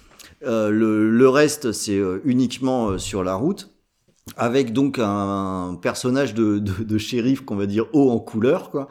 Euh, 0.42 0.70
le, 0.70 1.10
le, 1.10 1.28
reste, 1.28 1.72
c'est 1.72 1.98
euh, 1.98 2.20
uniquement 2.24 2.88
euh, 2.88 2.98
sur 2.98 3.22
la 3.22 3.34
route, 3.34 3.70
avec 4.36 4.72
donc 4.72 4.98
un 4.98 5.78
personnage 5.82 6.34
de, 6.34 6.58
de, 6.58 6.82
de 6.82 6.98
shérif 6.98 7.42
qu'on 7.42 7.56
va 7.56 7.66
dire 7.66 7.86
haut 7.92 8.10
en 8.10 8.18
couleur, 8.18 8.70
quoi. 8.70 8.88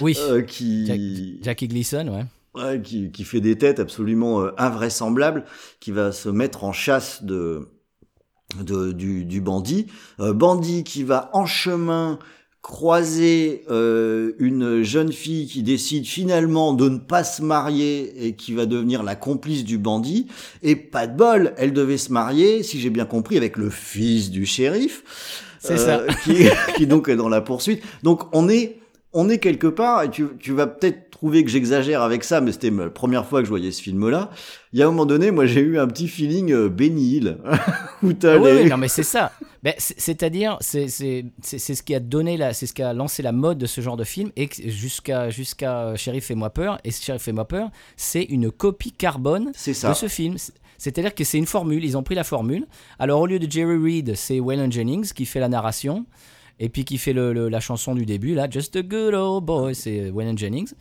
Oui. 0.00 0.16
Euh, 0.20 0.42
qui 0.42 1.42
Jackie 1.42 1.68
Gleason, 1.68 2.08
ouais. 2.08 2.24
Ouais, 2.54 2.82
qui, 2.82 3.10
qui, 3.10 3.24
fait 3.24 3.40
des 3.40 3.56
têtes 3.56 3.80
absolument 3.80 4.46
invraisemblables, 4.58 5.44
qui 5.80 5.90
va 5.90 6.12
se 6.12 6.28
mettre 6.28 6.64
en 6.64 6.72
chasse 6.72 7.24
de, 7.24 7.66
de 8.60 8.92
du, 8.92 9.24
du 9.24 9.40
bandit, 9.40 9.86
euh, 10.20 10.32
bandit 10.32 10.84
qui 10.84 11.02
va 11.02 11.30
en 11.32 11.46
chemin 11.46 12.18
croiser 12.62 13.64
euh, 13.70 14.32
une 14.38 14.82
jeune 14.82 15.12
fille 15.12 15.48
qui 15.48 15.64
décide 15.64 16.06
finalement 16.06 16.72
de 16.72 16.88
ne 16.88 16.98
pas 16.98 17.24
se 17.24 17.42
marier 17.42 18.24
et 18.24 18.34
qui 18.34 18.54
va 18.54 18.66
devenir 18.66 19.02
la 19.02 19.16
complice 19.16 19.64
du 19.64 19.78
bandit. 19.78 20.28
Et 20.62 20.76
pas 20.76 21.08
de 21.08 21.16
bol, 21.16 21.54
elle 21.58 21.72
devait 21.72 21.98
se 21.98 22.12
marier, 22.12 22.62
si 22.62 22.80
j'ai 22.80 22.90
bien 22.90 23.04
compris, 23.04 23.36
avec 23.36 23.56
le 23.56 23.68
fils 23.68 24.30
du 24.30 24.46
shérif. 24.46 25.02
C'est 25.58 25.76
ça. 25.76 25.98
Euh, 25.98 26.08
qui, 26.24 26.44
qui, 26.76 26.86
donc 26.86 27.08
est 27.08 27.16
dans 27.16 27.28
la 27.28 27.40
poursuite. 27.40 27.82
Donc 28.04 28.22
on 28.32 28.48
est, 28.48 28.78
on 29.12 29.28
est 29.28 29.38
quelque 29.38 29.66
part, 29.66 30.02
et 30.02 30.10
tu, 30.10 30.26
tu 30.38 30.52
vas 30.52 30.66
peut-être 30.66 31.10
trouver 31.10 31.44
que 31.44 31.50
j'exagère 31.50 32.02
avec 32.02 32.24
ça, 32.24 32.40
mais 32.40 32.50
c'était 32.50 32.70
la 32.70 32.90
première 32.90 33.26
fois 33.26 33.40
que 33.40 33.44
je 33.44 33.50
voyais 33.50 33.70
ce 33.70 33.82
film-là. 33.82 34.30
Il 34.72 34.80
y 34.80 34.82
a 34.82 34.86
un 34.86 34.90
moment 34.90 35.06
donné, 35.06 35.30
moi 35.30 35.46
j'ai 35.46 35.60
eu 35.60 35.78
un 35.78 35.86
petit 35.86 36.08
feeling 36.08 36.52
euh, 36.52 36.68
Benny 36.68 37.16
Hill. 37.16 37.38
où 38.02 38.10
ah 38.24 38.36
oui, 38.38 38.50
oui, 38.54 38.68
non 38.68 38.76
mais 38.76 38.88
c'est 38.88 39.02
ça. 39.02 39.30
Ben, 39.62 39.74
c'est-à-dire, 39.78 40.58
c'est 40.60 40.88
ce 40.88 41.82
qui 41.82 41.94
a 41.94 42.00
donné 42.00 42.36
c'est 42.52 42.66
ce 42.66 42.74
qui 42.74 42.82
a 42.82 42.92
lancé 42.92 43.22
la 43.22 43.30
mode 43.30 43.58
de 43.58 43.66
ce 43.66 43.80
genre 43.80 43.96
de 43.96 44.02
film 44.02 44.32
et 44.36 44.48
jusqu'à 44.66 45.30
jusqu'à 45.30 45.94
Sheriff 45.94 46.32
et 46.32 46.34
moi 46.34 46.50
peur. 46.50 46.78
Et 46.82 46.90
Sheriff 46.90 47.28
et 47.28 47.32
moi 47.32 47.46
peur, 47.46 47.70
c'est 47.96 48.24
une 48.24 48.50
copie 48.50 48.90
carbone 48.90 49.52
de 49.52 49.72
ce 49.72 50.08
film. 50.08 50.36
C'est-à-dire 50.78 51.14
que 51.14 51.22
c'est 51.22 51.38
une 51.38 51.46
formule, 51.46 51.84
ils 51.84 51.96
ont 51.96 52.02
pris 52.02 52.16
la 52.16 52.24
formule. 52.24 52.66
Alors 52.98 53.20
au 53.20 53.26
lieu 53.26 53.38
de 53.38 53.48
Jerry 53.48 53.76
Reed, 53.76 54.16
c'est 54.16 54.40
Waylon 54.40 54.68
Jennings 54.68 55.12
qui 55.12 55.26
fait 55.26 55.38
la 55.38 55.48
narration 55.48 56.06
et 56.62 56.68
puis 56.68 56.84
qui 56.84 56.96
fait 56.96 57.12
le, 57.12 57.48
la 57.48 57.58
chanson 57.58 57.92
du 57.92 58.06
début, 58.06 58.34
là, 58.34 58.48
Just 58.48 58.76
a 58.76 58.82
Good 58.82 59.14
Old 59.14 59.44
Boy, 59.44 59.74
c'est 59.74 60.10
Waylon 60.10 60.36
Jennings. 60.36 60.72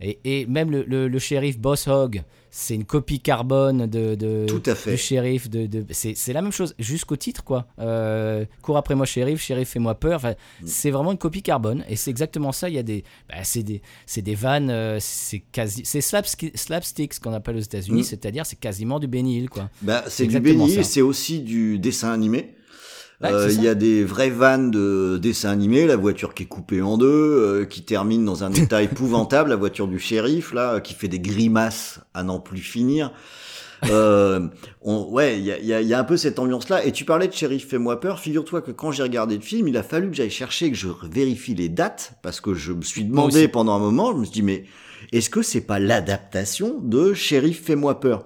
Et, 0.00 0.18
et 0.24 0.46
même 0.46 0.70
le, 0.70 0.82
le, 0.82 1.06
le, 1.06 1.18
shérif 1.20 1.58
Boss 1.58 1.86
Hog, 1.86 2.22
c'est 2.50 2.74
une 2.74 2.84
copie 2.84 3.20
carbone 3.20 3.86
de, 3.86 4.16
de 4.16 4.46
Tout 4.48 4.62
à 4.66 4.74
fait. 4.74 4.92
du 4.92 4.96
shérif. 4.96 5.48
De, 5.48 5.66
de 5.66 5.84
c'est 5.92 6.32
la 6.32 6.42
même 6.42 6.50
chose, 6.50 6.74
jusqu'au 6.80 7.16
titre, 7.16 7.44
quoi. 7.44 7.66
Euh, 7.78 8.44
cours 8.62 8.76
après 8.76 8.96
moi, 8.96 9.06
shérif, 9.06 9.40
shérif, 9.40 9.68
fais-moi 9.70 9.94
peur. 9.94 10.16
Enfin, 10.16 10.32
mm. 10.32 10.66
C'est 10.66 10.90
vraiment 10.90 11.12
une 11.12 11.18
copie 11.18 11.42
carbone. 11.42 11.84
Et 11.88 11.94
c'est 11.94 12.10
exactement 12.10 12.50
ça. 12.50 12.68
Il 12.68 12.74
y 12.74 12.78
a 12.78 12.82
des. 12.82 13.04
Bah, 13.28 13.36
c'est 13.44 13.62
des, 13.62 13.80
des 14.16 14.34
vannes, 14.34 14.70
euh, 14.70 14.98
c'est 15.00 15.40
quasi. 15.40 15.82
C'est 15.84 16.00
slapstick, 16.00 17.14
ce 17.14 17.20
qu'on 17.20 17.32
appelle 17.32 17.56
aux 17.56 17.60
États-Unis, 17.60 18.00
mm. 18.00 18.04
c'est-à-dire 18.04 18.44
c'est 18.46 18.58
quasiment 18.58 18.98
du 18.98 19.06
Benny 19.06 19.38
Hill, 19.38 19.50
quoi. 19.50 19.70
Bah, 19.82 20.04
c'est 20.08 20.26
du 20.26 20.40
Benny 20.40 20.72
Hill, 20.72 20.84
c'est 20.84 21.02
aussi 21.02 21.40
du 21.40 21.78
dessin 21.78 22.12
animé. 22.12 22.54
Euh, 23.24 23.50
il 23.52 23.62
y 23.62 23.68
a 23.68 23.74
des 23.74 24.04
vraies 24.04 24.30
vannes 24.30 24.70
de 24.70 25.18
dessins 25.20 25.50
animés, 25.50 25.86
la 25.86 25.96
voiture 25.96 26.34
qui 26.34 26.44
est 26.44 26.46
coupée 26.46 26.82
en 26.82 26.96
deux, 26.96 27.06
euh, 27.06 27.64
qui 27.64 27.82
termine 27.82 28.24
dans 28.24 28.44
un 28.44 28.52
état 28.52 28.80
épouvantable, 28.82 29.50
la 29.50 29.56
voiture 29.56 29.88
du 29.88 29.98
shérif 29.98 30.52
là, 30.52 30.80
qui 30.80 30.94
fait 30.94 31.08
des 31.08 31.18
grimaces 31.18 32.00
à 32.14 32.22
n'en 32.22 32.38
plus 32.38 32.60
finir. 32.60 33.12
Euh, 33.90 34.48
on, 34.82 35.04
ouais, 35.10 35.38
il 35.38 35.44
y 35.44 35.52
a, 35.52 35.58
y, 35.58 35.72
a, 35.72 35.80
y 35.80 35.94
a, 35.94 35.98
un 35.98 36.04
peu 36.04 36.16
cette 36.16 36.38
ambiance-là. 36.38 36.84
Et 36.84 36.92
tu 36.92 37.04
parlais 37.04 37.28
de 37.28 37.32
Shérif 37.32 37.68
Fais-moi 37.68 38.00
peur. 38.00 38.18
Figure-toi 38.18 38.60
que 38.60 38.72
quand 38.72 38.90
j'ai 38.90 39.04
regardé 39.04 39.36
le 39.36 39.40
film, 39.40 39.68
il 39.68 39.76
a 39.76 39.82
fallu 39.82 40.10
que 40.10 40.16
j'aille 40.16 40.30
chercher, 40.30 40.70
que 40.70 40.76
je 40.76 40.88
vérifie 41.08 41.54
les 41.54 41.68
dates, 41.68 42.14
parce 42.22 42.40
que 42.40 42.54
je 42.54 42.72
me 42.72 42.82
suis 42.82 43.04
demandé 43.04 43.46
pendant 43.48 43.76
un 43.76 43.78
moment, 43.78 44.12
je 44.12 44.18
me 44.18 44.24
suis 44.24 44.32
dit, 44.32 44.42
mais 44.42 44.64
est-ce 45.12 45.30
que 45.30 45.42
c'est 45.42 45.60
pas 45.60 45.78
l'adaptation 45.78 46.80
de 46.82 47.14
Shérif 47.14 47.64
Fais-moi 47.64 48.00
peur? 48.00 48.24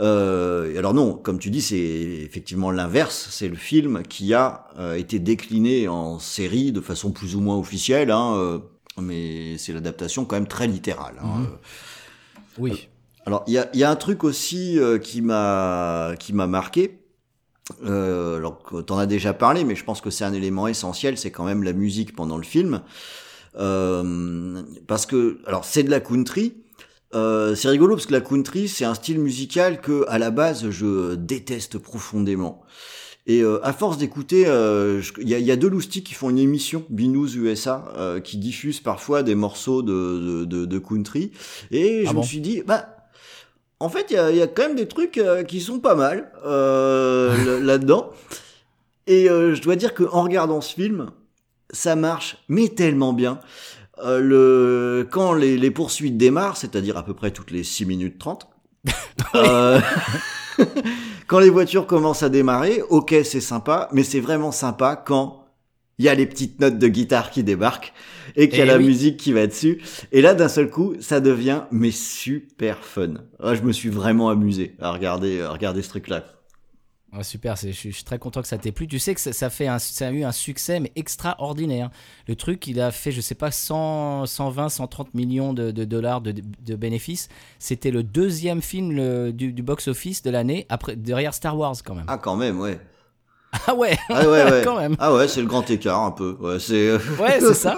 Euh, 0.00 0.78
alors 0.78 0.94
non, 0.94 1.14
comme 1.14 1.38
tu 1.38 1.50
dis, 1.50 1.60
c'est 1.62 1.76
effectivement 1.76 2.70
l'inverse. 2.70 3.28
C'est 3.30 3.48
le 3.48 3.56
film 3.56 4.02
qui 4.02 4.34
a 4.34 4.68
euh, 4.78 4.94
été 4.94 5.18
décliné 5.18 5.88
en 5.88 6.18
série 6.18 6.72
de 6.72 6.80
façon 6.80 7.12
plus 7.12 7.36
ou 7.36 7.40
moins 7.40 7.56
officielle, 7.56 8.10
hein, 8.10 8.34
euh, 8.36 8.58
mais 8.98 9.58
c'est 9.58 9.72
l'adaptation 9.72 10.24
quand 10.24 10.36
même 10.36 10.48
très 10.48 10.66
littérale. 10.66 11.16
Hein, 11.22 11.40
mhm. 11.40 11.48
Oui. 12.58 12.88
alors 13.26 13.44
il 13.46 13.54
y 13.54 13.58
a, 13.58 13.68
y 13.74 13.84
a, 13.84 13.90
un 13.90 13.96
truc 13.96 14.24
aussi 14.24 14.78
qui 15.02 15.22
m'a 15.22 16.14
qui 16.18 16.32
m'a 16.32 16.46
marqué. 16.46 17.00
Euh, 17.84 18.38
alors 18.38 18.62
t'en 18.86 18.98
as 18.98 19.06
déjà 19.06 19.32
parlé, 19.32 19.64
mais 19.64 19.74
je 19.74 19.84
pense 19.84 20.00
que 20.00 20.10
c'est 20.10 20.24
un 20.24 20.32
élément 20.32 20.66
essentiel, 20.66 21.18
c'est 21.18 21.30
quand 21.30 21.44
même 21.44 21.62
la 21.62 21.72
musique 21.72 22.14
pendant 22.14 22.36
le 22.36 22.42
film, 22.42 22.82
euh, 23.58 24.62
parce 24.86 25.06
que 25.06 25.40
alors 25.46 25.64
c'est 25.64 25.82
de 25.82 25.90
la 25.90 26.00
country, 26.00 26.54
euh, 27.14 27.54
c'est 27.54 27.68
rigolo 27.68 27.96
parce 27.96 28.06
que 28.06 28.12
la 28.12 28.20
country, 28.20 28.68
c'est 28.68 28.84
un 28.84 28.94
style 28.94 29.18
musical 29.18 29.80
que, 29.80 30.04
à 30.08 30.18
la 30.18 30.30
base, 30.30 30.70
je 30.70 31.14
déteste 31.14 31.78
profondément. 31.78 32.62
Et 33.26 33.42
euh, 33.42 33.64
à 33.64 33.72
force 33.72 33.98
d'écouter, 33.98 34.40
il 34.40 34.46
euh, 34.48 35.02
y, 35.18 35.34
a, 35.34 35.38
y, 35.38 35.50
a, 35.50 35.56
deux 35.56 35.68
loustiques 35.68 36.06
qui 36.06 36.14
font 36.14 36.30
une 36.30 36.38
émission, 36.38 36.84
Binous 36.88 37.36
USA, 37.36 37.92
euh, 37.96 38.18
qui 38.20 38.38
diffusent 38.38 38.80
parfois 38.80 39.22
des 39.22 39.34
morceaux 39.34 39.82
de, 39.82 40.44
de, 40.44 40.64
de, 40.64 40.78
country. 40.78 41.30
Et 41.70 42.04
ah 42.06 42.10
je 42.10 42.16
me 42.16 42.22
suis 42.22 42.40
dit, 42.40 42.62
bah, 42.66 42.96
en 43.78 43.88
fait, 43.88 44.06
il 44.10 44.14
y 44.14 44.18
a, 44.18 44.30
y 44.30 44.42
a, 44.42 44.46
quand 44.46 44.62
même 44.62 44.76
des 44.76 44.88
trucs 44.88 45.20
qui 45.46 45.60
sont 45.60 45.80
pas 45.80 45.94
mal 45.94 46.32
là-dedans. 46.44 48.10
Et 49.06 49.26
je 49.26 49.60
dois 49.60 49.76
dire 49.76 49.94
qu'en 49.94 50.22
regardant 50.22 50.60
ce 50.60 50.74
film, 50.74 51.10
ça 51.70 51.96
marche, 51.96 52.38
mais 52.48 52.68
tellement 52.68 53.12
bien. 53.12 53.38
Euh, 54.04 54.20
le, 54.20 55.08
quand 55.10 55.32
les, 55.32 55.56
les, 55.58 55.70
poursuites 55.70 56.16
démarrent, 56.16 56.56
c'est-à-dire 56.56 56.96
à 56.96 57.04
peu 57.04 57.14
près 57.14 57.30
toutes 57.30 57.50
les 57.50 57.64
6 57.64 57.86
minutes 57.86 58.18
30, 58.18 58.48
euh, 59.34 59.80
quand 61.26 61.38
les 61.38 61.50
voitures 61.50 61.86
commencent 61.86 62.22
à 62.22 62.28
démarrer, 62.28 62.82
ok, 62.88 63.14
c'est 63.24 63.40
sympa, 63.40 63.88
mais 63.92 64.02
c'est 64.02 64.20
vraiment 64.20 64.52
sympa 64.52 64.96
quand 64.96 65.44
il 65.98 66.06
y 66.06 66.08
a 66.08 66.14
les 66.14 66.24
petites 66.24 66.60
notes 66.60 66.78
de 66.78 66.88
guitare 66.88 67.30
qui 67.30 67.42
débarquent 67.42 67.92
et 68.34 68.48
qu'il 68.48 68.58
y 68.58 68.62
a 68.62 68.64
eh 68.64 68.68
la 68.68 68.78
musique 68.78 69.18
qui 69.18 69.34
va 69.34 69.46
dessus. 69.46 69.82
Et 70.12 70.22
là, 70.22 70.32
d'un 70.32 70.48
seul 70.48 70.70
coup, 70.70 70.94
ça 71.00 71.20
devient 71.20 71.62
mais 71.70 71.90
super 71.90 72.78
fun. 72.78 73.14
Ah, 73.38 73.54
je 73.54 73.60
me 73.60 73.72
suis 73.72 73.90
vraiment 73.90 74.30
amusé 74.30 74.76
à 74.80 74.92
regarder, 74.92 75.42
à 75.42 75.50
regarder 75.50 75.82
ce 75.82 75.90
truc-là 75.90 76.24
super, 77.22 77.56
je 77.56 77.70
suis 77.70 78.04
très 78.04 78.18
content 78.18 78.40
que 78.40 78.48
ça 78.48 78.58
t'ait 78.58 78.72
plu. 78.72 78.86
Tu 78.86 78.98
sais 78.98 79.14
que 79.14 79.20
ça, 79.20 79.50
fait 79.50 79.66
un, 79.66 79.78
ça 79.78 80.08
a 80.08 80.10
eu 80.10 80.22
un 80.22 80.32
succès 80.32 80.78
mais 80.78 80.92
extraordinaire. 80.94 81.90
Le 82.28 82.36
truc, 82.36 82.66
il 82.68 82.80
a 82.80 82.92
fait, 82.92 83.10
je 83.10 83.20
sais 83.20 83.34
pas, 83.34 83.50
100, 83.50 84.26
120, 84.26 84.68
130 84.68 85.14
millions 85.14 85.52
de, 85.52 85.70
dollars 85.70 86.20
de, 86.20 86.74
bénéfices. 86.76 87.28
C'était 87.58 87.90
le 87.90 88.02
deuxième 88.02 88.62
film 88.62 89.32
du, 89.32 89.62
box-office 89.62 90.22
de 90.22 90.30
l'année, 90.30 90.66
après 90.68 90.96
derrière 90.96 91.34
Star 91.34 91.56
Wars 91.58 91.76
quand 91.84 91.94
même. 91.94 92.06
Ah, 92.06 92.18
quand 92.18 92.36
même, 92.36 92.60
ouais. 92.60 92.78
Ah 93.66 93.74
ouais, 93.74 93.98
ah 94.08 94.28
ouais, 94.28 94.44
ouais. 94.48 94.60
quand 94.64 94.78
même. 94.78 94.94
Ah 95.00 95.12
ouais, 95.12 95.26
c'est 95.26 95.40
le 95.40 95.48
grand 95.48 95.68
écart 95.68 96.02
un 96.02 96.12
peu. 96.12 96.36
Ouais, 96.40 96.60
c'est. 96.60 96.92
ouais, 97.20 97.40
c'est 97.40 97.54
ça. 97.54 97.76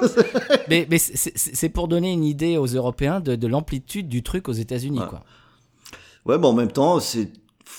mais, 0.68 0.86
mais 0.90 0.98
c'est 0.98 1.68
pour 1.70 1.88
donner 1.88 2.12
une 2.12 2.24
idée 2.24 2.58
aux 2.58 2.66
Européens 2.66 3.20
de, 3.20 3.36
de 3.36 3.46
l'amplitude 3.46 4.06
du 4.06 4.22
truc 4.22 4.50
aux 4.50 4.52
États-Unis, 4.52 5.00
quoi. 5.08 5.22
Ouais, 6.26 6.36
mais 6.36 6.46
en 6.46 6.52
même 6.52 6.70
temps, 6.70 7.00
c'est 7.00 7.32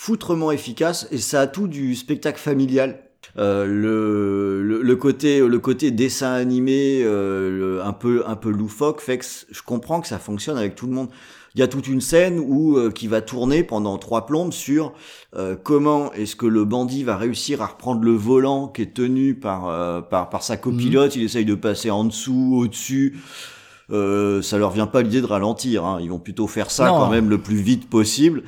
foutrement 0.04 0.50
efficace 0.50 1.08
et 1.10 1.18
ça 1.18 1.40
a 1.40 1.46
tout 1.46 1.66
du 1.66 1.94
spectacle 1.94 2.38
familial. 2.38 2.98
Euh, 3.38 3.64
le, 3.64 4.82
le, 4.82 4.96
côté 4.96 5.40
le 5.40 5.58
côté 5.58 5.90
dessin 5.90 6.32
animé 6.34 7.00
euh, 7.02 7.82
un 7.82 7.94
peu 7.94 8.22
un 8.26 8.36
peu 8.36 8.50
loufoque 8.50 9.00
fait 9.00 9.16
que 9.16 9.24
je 9.50 9.62
comprends 9.62 10.02
que 10.02 10.06
ça 10.06 10.18
fonctionne 10.18 10.58
avec 10.58 10.74
tout 10.74 10.86
le 10.86 10.92
monde. 10.92 11.08
Il 11.54 11.60
y 11.60 11.62
a 11.62 11.68
toute 11.68 11.86
une 11.86 12.00
scène 12.00 12.40
où 12.40 12.76
euh, 12.76 12.90
qui 12.90 13.06
va 13.06 13.20
tourner 13.20 13.62
pendant 13.62 13.96
trois 13.96 14.26
plombes 14.26 14.52
sur 14.52 14.92
euh, 15.36 15.54
comment 15.60 16.12
est-ce 16.12 16.34
que 16.34 16.46
le 16.46 16.64
bandit 16.64 17.04
va 17.04 17.16
réussir 17.16 17.62
à 17.62 17.66
reprendre 17.66 18.02
le 18.02 18.10
volant 18.10 18.66
qui 18.66 18.82
est 18.82 18.92
tenu 18.92 19.36
par 19.36 19.68
euh, 19.68 20.00
par 20.00 20.30
par 20.30 20.42
sa 20.42 20.56
copilote. 20.56 21.14
Mhm. 21.14 21.22
Il 21.22 21.24
essaye 21.24 21.44
de 21.44 21.54
passer 21.54 21.90
en 21.90 22.04
dessous, 22.04 22.56
au-dessus. 22.58 23.20
ça 23.88 24.58
leur 24.58 24.70
vient 24.70 24.88
pas 24.88 25.02
l'idée 25.02 25.20
de 25.20 25.26
ralentir. 25.26 25.84
Hein. 25.84 25.98
Ils 26.02 26.10
vont 26.10 26.18
plutôt 26.18 26.48
faire 26.48 26.72
ça 26.72 26.88
quand 26.88 27.08
même 27.08 27.30
le 27.30 27.38
plus 27.38 27.56
vite 27.56 27.88
possible. 27.88 28.42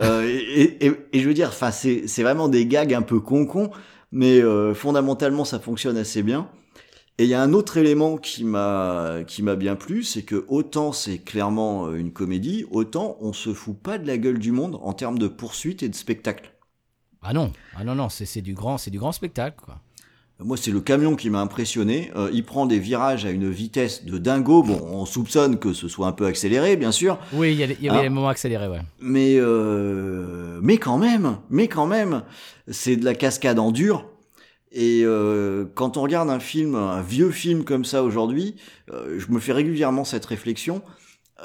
Euh, 0.00 0.22
et, 0.26 0.92
je 1.12 1.26
veux 1.26 1.34
dire, 1.34 1.48
enfin, 1.48 1.70
c'est, 1.70 2.22
vraiment 2.22 2.48
des 2.48 2.66
gags 2.66 2.94
un 2.94 3.02
peu 3.02 3.20
con 3.20 3.70
mais 4.12 4.40
euh, 4.40 4.74
fondamentalement, 4.74 5.44
ça 5.44 5.60
fonctionne 5.60 5.96
assez 5.96 6.22
bien. 6.22 6.48
Et 7.18 7.24
il 7.24 7.28
y 7.28 7.34
a 7.34 7.42
un 7.42 7.52
autre 7.52 7.76
élément 7.76 8.16
qui 8.16 8.44
m'a 8.44 9.18
qui 9.26 9.42
m'a 9.42 9.54
bien 9.54 9.76
plu, 9.76 10.02
c'est 10.04 10.22
que 10.22 10.46
autant 10.48 10.92
c'est 10.92 11.18
clairement 11.18 11.86
euh, 11.86 11.96
une 11.96 12.12
comédie, 12.12 12.64
autant 12.70 13.18
on 13.20 13.34
se 13.34 13.52
fout 13.52 13.76
pas 13.76 13.98
de 13.98 14.06
la 14.06 14.16
gueule 14.16 14.38
du 14.38 14.52
monde 14.52 14.78
en 14.80 14.94
termes 14.94 15.18
de 15.18 15.28
poursuite 15.28 15.82
et 15.82 15.90
de 15.90 15.94
spectacle. 15.94 16.54
Ah 17.20 17.34
non, 17.34 17.52
ah 17.76 17.84
non, 17.84 17.94
non, 17.94 18.08
c'est 18.08 18.24
c'est 18.24 18.40
du 18.40 18.54
grand, 18.54 18.78
c'est 18.78 18.90
du 18.90 18.98
grand 18.98 19.12
spectacle, 19.12 19.58
quoi. 19.62 19.82
Moi, 20.42 20.56
c'est 20.56 20.70
le 20.70 20.80
camion 20.80 21.16
qui 21.16 21.28
m'a 21.28 21.40
impressionné. 21.40 22.10
Euh, 22.16 22.30
il 22.32 22.44
prend 22.44 22.64
des 22.66 22.78
virages 22.78 23.26
à 23.26 23.30
une 23.30 23.50
vitesse 23.50 24.04
de 24.04 24.16
dingo. 24.16 24.62
Bon, 24.62 24.80
on 24.90 25.04
soupçonne 25.04 25.58
que 25.58 25.72
ce 25.72 25.86
soit 25.86 26.06
un 26.06 26.12
peu 26.12 26.24
accéléré, 26.26 26.76
bien 26.76 26.92
sûr. 26.92 27.18
Oui, 27.34 27.52
il 27.52 27.58
y, 27.58 27.62
a- 27.62 27.92
avait 27.92 28.00
Ah. 28.00 28.02
les 28.04 28.08
moments 28.08 28.28
accélérés, 28.28 28.68
ouais. 28.68 28.80
Mais, 29.00 29.36
euh, 29.38 30.58
mais 30.62 30.78
quand 30.78 30.98
même, 30.98 31.36
mais 31.50 31.68
quand 31.68 31.86
même, 31.86 32.22
c'est 32.68 32.96
de 32.96 33.04
la 33.04 33.14
cascade 33.14 33.58
en 33.58 33.70
dur. 33.70 34.06
Et 34.72 35.02
euh, 35.04 35.66
quand 35.74 35.96
on 35.96 36.02
regarde 36.02 36.30
un 36.30 36.38
film, 36.40 36.74
un 36.74 37.02
vieux 37.02 37.30
film 37.30 37.64
comme 37.64 37.84
ça 37.84 38.02
aujourd'hui, 38.04 38.56
euh, 38.92 39.18
je 39.18 39.30
me 39.32 39.40
fais 39.40 39.52
régulièrement 39.52 40.04
cette 40.04 40.24
réflexion. 40.24 40.82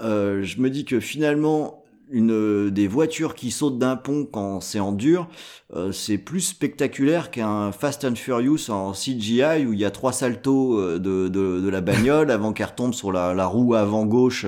Euh, 0.03 0.43
je 0.43 0.59
me 0.59 0.69
dis 0.69 0.85
que 0.85 0.99
finalement, 0.99 1.83
une 2.11 2.69
des 2.69 2.87
voitures 2.87 3.35
qui 3.35 3.51
sautent 3.51 3.79
d'un 3.79 3.95
pont 3.95 4.25
quand 4.31 4.61
c'est 4.61 4.79
en 4.79 4.91
dur, 4.91 5.27
euh, 5.75 5.91
c'est 5.91 6.17
plus 6.17 6.41
spectaculaire 6.41 7.31
qu'un 7.31 7.71
Fast 7.71 8.05
and 8.05 8.15
Furious 8.15 8.69
en 8.69 8.91
CGI 8.93 9.65
où 9.65 9.73
il 9.73 9.79
y 9.79 9.85
a 9.85 9.91
trois 9.91 10.11
saltos 10.13 10.79
euh, 10.79 10.99
de, 10.99 11.27
de, 11.27 11.59
de 11.61 11.69
la 11.69 11.81
bagnole 11.81 12.31
avant 12.31 12.53
qu'elle 12.53 12.67
retombe 12.67 12.93
sur 12.93 13.11
la, 13.11 13.33
la 13.33 13.45
roue 13.47 13.73
avant 13.73 14.05
gauche 14.05 14.45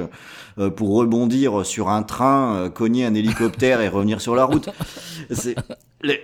euh, 0.60 0.70
pour 0.70 0.96
rebondir 0.96 1.66
sur 1.66 1.90
un 1.90 2.04
train, 2.04 2.56
euh, 2.56 2.70
cogner 2.70 3.06
un 3.06 3.14
hélicoptère 3.16 3.82
et 3.82 3.90
revenir 3.90 4.22
sur 4.22 4.36
la 4.36 4.46
route. 4.46 4.70
C'est 5.32 5.56
les- 6.04 6.22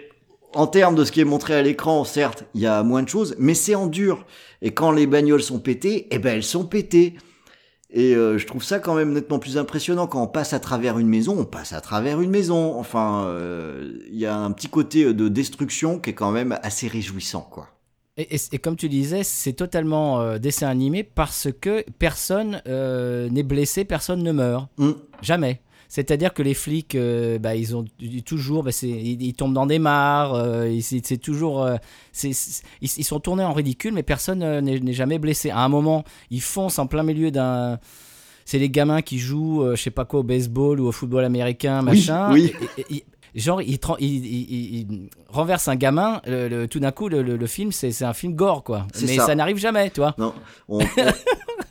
En 0.55 0.67
termes 0.67 0.93
de 0.93 1.03
ce 1.03 1.11
qui 1.11 1.19
est 1.19 1.25
montré 1.25 1.55
à 1.55 1.63
l'écran, 1.63 2.03
certes, 2.03 2.43
il 2.53 2.61
y 2.61 2.67
a 2.67 2.83
moins 2.83 3.01
de 3.01 3.09
choses, 3.09 3.35
mais 3.39 3.55
c'est 3.55 3.73
en 3.73 3.87
dur. 3.87 4.23
Et 4.61 4.69
quand 4.71 4.91
les 4.91 5.07
bagnoles 5.07 5.41
sont 5.41 5.59
pétées, 5.59 6.07
eh 6.11 6.19
ben 6.19 6.35
elles 6.35 6.43
sont 6.43 6.65
pétées. 6.65 7.15
Et 7.95 8.15
euh, 8.15 8.39
je 8.39 8.47
trouve 8.47 8.63
ça 8.63 8.79
quand 8.79 8.95
même 8.95 9.13
nettement 9.13 9.37
plus 9.37 9.57
impressionnant 9.57 10.07
quand 10.07 10.21
on 10.23 10.27
passe 10.27 10.53
à 10.53 10.59
travers 10.59 10.97
une 10.97 11.07
maison, 11.07 11.35
on 11.39 11.45
passe 11.45 11.73
à 11.73 11.79
travers 11.81 12.21
une 12.21 12.31
maison. 12.31 12.75
Enfin, 12.79 13.25
euh, 13.27 13.93
il 14.11 14.17
y 14.17 14.25
a 14.25 14.35
un 14.35 14.51
petit 14.51 14.67
côté 14.67 15.13
de 15.13 15.27
destruction 15.27 15.99
qui 15.99 16.09
est 16.09 16.13
quand 16.13 16.31
même 16.31 16.57
assez 16.63 16.87
réjouissant, 16.87 17.47
quoi. 17.51 17.67
Et, 18.17 18.35
et- 18.35 18.39
et 18.51 18.57
comme 18.59 18.75
tu 18.75 18.89
disais, 18.89 19.23
c'est 19.23 19.53
totalement 19.53 20.21
euh, 20.21 20.37
dessin 20.39 20.67
animé 20.67 21.03
parce 21.03 21.47
que 21.61 21.83
personne 21.99 22.61
euh, 22.67 23.29
n'est 23.29 23.43
blessé, 23.43 23.85
personne 23.85 24.23
ne 24.23 24.31
meurt. 24.31 24.67
Mm. 24.77 24.91
Jamais. 25.21 25.61
C'est-à-dire 25.95 26.33
que 26.33 26.41
les 26.41 26.55
flics, 26.55 26.95
euh, 26.95 27.37
bah, 27.37 27.55
ils 27.55 27.75
ont 27.75 27.85
toujours, 28.25 28.63
bah, 28.63 28.71
ils, 28.81 29.21
ils 29.21 29.33
tombent 29.35 29.53
dans 29.53 29.67
des 29.67 29.77
mares, 29.77 30.33
euh, 30.33 30.67
ils- 30.67 30.81
c'est 30.81 31.17
toujours, 31.17 31.61
euh, 31.63 31.75
ils, 32.23 32.33
ils 32.81 33.03
sont 33.03 33.19
tournés 33.19 33.43
en 33.43 33.53
ridicule, 33.53 33.93
mais 33.93 34.01
personne 34.01 34.41
euh, 34.41 34.59
n'est 34.59 34.91
jamais 34.93 35.19
blessé. 35.19 35.51
À 35.51 35.59
un 35.59 35.69
moment, 35.69 36.03
ils 36.31 36.41
foncent 36.41 36.79
en 36.79 36.87
plein 36.87 37.03
milieu 37.03 37.29
d'un, 37.29 37.77
c'est 38.43 38.57
les 38.57 38.71
gamins 38.71 39.03
qui 39.03 39.19
jouent, 39.19 39.61
euh, 39.61 39.75
je 39.75 39.83
sais 39.83 39.91
pas 39.91 40.03
quoi, 40.05 40.21
au 40.21 40.23
baseball 40.23 40.79
ou 40.79 40.87
au 40.87 40.91
football 40.91 41.25
américain, 41.25 41.81
Oui, 41.81 41.85
machin. 41.85 42.33
oui. 42.33 42.51
Et- 42.77 42.81
et- 42.81 42.95
et- 42.97 43.05
genre, 43.41 43.61
ils 43.61 43.79
renversent 45.29 45.67
un 45.67 45.75
gamin. 45.75 46.21
le- 46.27 46.47
le- 46.47 46.67
tout 46.67 46.79
d'un 46.79 46.91
coup, 46.91 47.09
le, 47.09 47.45
film, 47.47 47.71
c'est 47.71 48.03
un 48.03 48.13
film 48.13 48.33
gore, 48.35 48.63
quoi. 48.63 48.85
Mais 49.01 49.15
ça. 49.15 49.25
ça, 49.27 49.35
n'arrive 49.35 49.57
jamais, 49.57 49.89
tu 49.89 49.99
vois. 50.01 50.13
Non, 50.17 50.33
on- 50.69 50.79
on- 50.81 50.85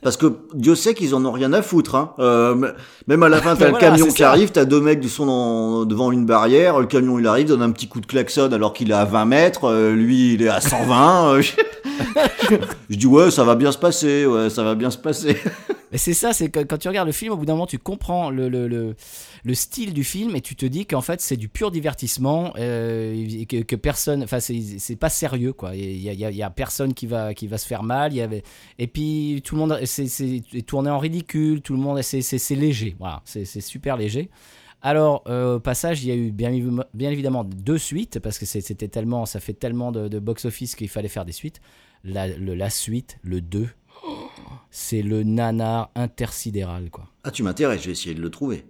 parce 0.02 0.16
que 0.16 0.26
Dieu 0.54 0.74
sait 0.74 0.94
qu'ils 0.94 1.14
en 1.14 1.24
ont 1.24 1.30
rien 1.32 1.52
à 1.52 1.62
foutre. 1.62 1.94
Hein. 1.94 2.12
Euh, 2.18 2.72
même 3.06 3.22
à 3.22 3.28
la 3.28 3.40
fin, 3.40 3.54
t'as 3.54 3.60
Ben 3.60 3.64
le 3.66 3.70
voilà, 3.78 3.90
camion 3.90 4.06
qui 4.06 4.18
ça. 4.22 4.30
arrive, 4.30 4.50
t'as 4.50 4.64
deux 4.64 4.80
mecs 4.80 5.00
qui 5.00 5.08
sont 5.08 5.26
dans- 5.26 5.84
devant 5.84 6.10
une 6.10 6.26
barrière, 6.26 6.80
le 6.80 6.86
camion 6.86 7.18
il 7.18 7.26
arrive, 7.26 7.46
donne 7.48 7.62
un 7.62 7.70
petit 7.70 7.86
coup 7.88 8.00
de 8.00 8.06
klaxon 8.06 8.52
alors 8.52 8.72
qu'il 8.72 8.90
est 8.90 8.94
à 8.94 9.04
20 9.04 9.24
mètres, 9.26 9.64
euh, 9.64 9.92
lui 9.94 10.34
il 10.34 10.42
est 10.42 10.48
à 10.48 10.60
120. 10.60 11.34
euh, 11.34 11.42
je... 12.50 12.56
je 12.90 12.96
dis 12.96 13.06
ouais, 13.06 13.30
ça 13.30 13.44
va 13.44 13.54
bien 13.54 13.70
se 13.72 13.78
passer, 13.78 14.26
ouais, 14.26 14.50
ça 14.50 14.62
va 14.64 14.74
bien 14.74 14.90
se 14.90 14.98
passer. 14.98 15.36
Mais 15.92 15.98
c'est 15.98 16.14
ça, 16.14 16.32
c'est 16.32 16.48
que 16.48 16.60
quand 16.60 16.78
tu 16.78 16.88
regardes 16.88 17.06
le 17.08 17.12
film, 17.12 17.32
au 17.32 17.36
bout 17.36 17.44
d'un 17.44 17.52
moment, 17.52 17.66
tu 17.66 17.78
comprends 17.78 18.30
le, 18.30 18.48
le, 18.48 18.66
le, 18.66 18.94
le 19.44 19.54
style 19.54 19.92
du 19.92 20.04
film 20.04 20.34
et 20.34 20.40
tu 20.40 20.56
te 20.56 20.64
dis 20.64 20.86
qu'en 20.86 21.02
fait, 21.02 21.20
c'est 21.20 21.36
du 21.36 21.50
pur 21.52 21.70
divertissement, 21.70 22.52
euh, 22.58 23.44
que, 23.46 23.76
personne, 23.76 24.22
enfin, 24.22 24.40
c'est 24.40 24.96
pas 24.96 25.08
sérieux, 25.08 25.52
quoi. 25.52 25.74
Il 25.76 26.00
y 26.02 26.42
a, 26.42 26.50
personne 26.50 26.94
qui 26.94 27.06
va, 27.06 27.34
qui 27.34 27.46
va 27.46 27.58
se 27.58 27.66
faire 27.66 27.82
mal. 27.82 28.12
Et 28.78 28.86
puis, 28.86 29.42
tout 29.44 29.54
le 29.54 29.60
monde, 29.60 29.78
c'est 29.84 30.42
tourné 30.66 30.90
en 30.90 30.98
ridicule, 30.98 31.60
tout 31.62 31.74
le 31.74 31.80
monde, 31.80 32.02
c'est- 32.02 32.50
léger, 32.52 32.96
voilà, 32.98 33.22
c'est 33.24 33.44
super 33.60 33.96
léger. 33.96 34.28
Alors, 34.84 35.22
euh, 35.28 35.56
au 35.56 35.60
passage, 35.60 36.02
il 36.02 36.08
y 36.08 36.10
a 36.10 36.16
eu 36.16 36.32
bien, 36.32 36.50
évi- 36.50 36.84
bien 36.92 37.10
évidemment 37.10 37.44
deux 37.44 37.78
suites, 37.78 38.18
parce 38.18 38.38
que 38.38 38.46
c'était 38.46 38.88
tellement, 38.88 39.26
ça 39.26 39.38
fait 39.38 39.52
tellement 39.52 39.92
de, 39.92 40.18
box-office 40.18 40.74
qu'il 40.74 40.88
fallait 40.88 41.08
faire 41.08 41.24
des 41.24 41.32
suites. 41.32 41.60
La 42.04 42.70
suite, 42.70 43.18
le 43.22 43.40
2, 43.40 43.68
c'est 44.70 45.02
le 45.02 45.22
nanar 45.22 45.90
intersidéral, 45.94 46.90
quoi. 46.90 47.06
Ah, 47.22 47.30
tu 47.30 47.42
m'intéresses, 47.44 47.82
je 47.82 47.86
vais 47.86 47.92
essayer 47.92 48.14
de 48.14 48.20
le 48.22 48.30
trouver. 48.30 48.64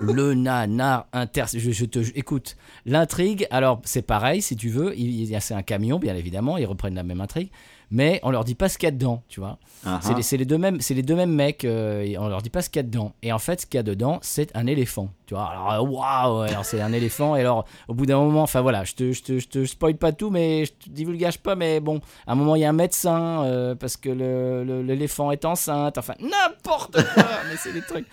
Le 0.00 0.34
nanar 0.34 1.06
inter... 1.12 1.44
Je, 1.52 1.70
je 1.70 1.84
te... 1.84 2.02
je- 2.02 2.12
écoute, 2.14 2.56
l'intrigue, 2.86 3.46
alors 3.50 3.80
c'est 3.84 4.02
pareil, 4.02 4.42
si 4.42 4.56
tu 4.56 4.68
veux, 4.68 4.94
il, 4.96 5.08
il 5.22 5.24
y 5.30 5.36
a- 5.36 5.40
c'est 5.40 5.54
un 5.54 5.62
camion, 5.62 5.98
bien 5.98 6.14
évidemment, 6.14 6.56
ils 6.56 6.66
reprennent 6.66 6.94
la 6.94 7.02
même 7.02 7.20
intrigue, 7.20 7.50
mais 7.90 8.20
on 8.22 8.30
leur 8.30 8.44
dit 8.44 8.54
pas 8.54 8.68
ce 8.68 8.78
qu'il 8.78 8.86
y 8.86 8.88
a 8.88 8.92
dedans, 8.92 9.22
tu 9.28 9.40
vois. 9.40 9.58
Ah, 9.84 10.00
C'est 10.02 10.12
ah. 10.12 10.16
les, 10.16 10.22
c'est 10.22 10.36
les 10.36 10.44
deux 10.44 10.58
mêmes, 10.58 10.80
c'est 10.80 10.94
les 10.94 11.02
deux 11.02 11.16
mêmes 11.16 11.32
mecs. 11.34 11.64
euh, 11.64 12.14
on 12.18 12.28
leur 12.28 12.42
dit 12.42 12.50
pas 12.50 12.62
ce 12.62 12.68
qu'il 12.70 12.78
y 12.78 12.84
a 12.84 12.84
dedans. 12.84 13.12
Et 13.22 13.32
en 13.32 13.38
fait, 13.38 13.62
ce 13.62 13.66
qu'il 13.66 13.78
y 13.78 13.80
a 13.80 13.82
dedans, 13.84 14.18
c'est 14.22 14.54
un 14.56 14.66
éléphant. 14.66 15.08
Tu 15.28 15.34
vois. 15.34 15.44
Alors 15.50 15.72
euh, 15.72 15.80
waouh. 15.80 16.40
Alors 16.48 16.64
c'est 16.64 16.80
un 16.80 16.92
éléphant. 16.94 17.36
Et 17.36 17.40
alors, 17.40 17.66
au 17.86 17.92
bout 17.92 18.06
d'un 18.06 18.16
moment, 18.16 18.40
enfin 18.42 18.62
voilà, 18.62 18.84
je 18.84 18.94
te, 18.94 19.12
je 19.12 19.22
te, 19.22 19.38
je 19.38 19.46
te 19.46 19.64
spoil 19.66 19.94
pas 19.96 20.10
tout, 20.12 20.30
mais 20.30 20.64
je 20.64 20.72
te 20.72 20.88
divulgage 20.88 21.36
pas. 21.38 21.54
Mais 21.54 21.80
bon, 21.80 22.00
à 22.26 22.32
un 22.32 22.34
moment, 22.34 22.56
il 22.56 22.62
y 22.62 22.64
a 22.64 22.70
un 22.70 22.72
médecin 22.72 23.44
euh, 23.44 23.74
parce 23.74 23.98
que 23.98 24.08
l'éléphant 24.82 25.30
est 25.30 25.44
enceinte. 25.44 25.98
Enfin, 25.98 26.14
n'importe 26.20 26.92
quoi. 27.14 27.24
mais 27.50 27.56
c'est 27.58 27.72
des 27.74 27.82
trucs. 27.82 28.06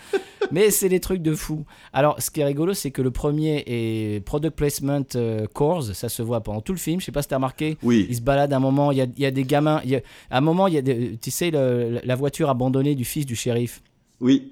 Mais 0.51 0.69
c'est 0.71 0.89
des 0.89 0.99
trucs 0.99 1.21
de 1.21 1.33
fou. 1.33 1.65
Alors, 1.93 2.21
ce 2.21 2.29
qui 2.29 2.41
est 2.41 2.45
rigolo, 2.45 2.73
c'est 2.73 2.91
que 2.91 3.01
le 3.01 3.11
premier 3.11 3.63
est 3.65 4.19
product 4.25 4.55
placement 4.57 5.05
euh, 5.15 5.47
course. 5.47 5.93
Ça 5.93 6.09
se 6.09 6.21
voit 6.21 6.41
pendant 6.41 6.59
tout 6.61 6.73
le 6.73 6.77
film. 6.79 6.99
Je 6.99 7.05
sais 7.05 7.11
pas 7.13 7.21
si 7.21 7.29
t'as 7.29 7.37
remarqué. 7.37 7.77
Oui, 7.81 8.05
Il 8.09 8.15
se 8.17 8.21
balade 8.21 8.51
à 8.51 8.57
un 8.57 8.59
moment, 8.59 8.91
il 8.91 8.97
y 8.97 9.01
a, 9.01 9.05
il 9.15 9.21
y 9.23 9.25
a 9.25 9.31
des 9.31 9.43
gamins. 9.45 9.79
il 9.85 9.91
y 9.91 9.95
a- 9.95 10.01
à 10.29 10.37
un 10.39 10.41
moment, 10.41 10.67
il 10.67 10.73
y 10.73 10.77
a 10.77 10.81
des- 10.81 11.17
tu 11.17 11.31
sais, 11.31 11.49
le- 11.49 12.01
la 12.03 12.15
voiture 12.15 12.49
abandonnée 12.49 12.93
du 12.93 13.05
fils 13.05 13.25
du 13.25 13.35
shérif. 13.37 13.81
oui. 14.19 14.51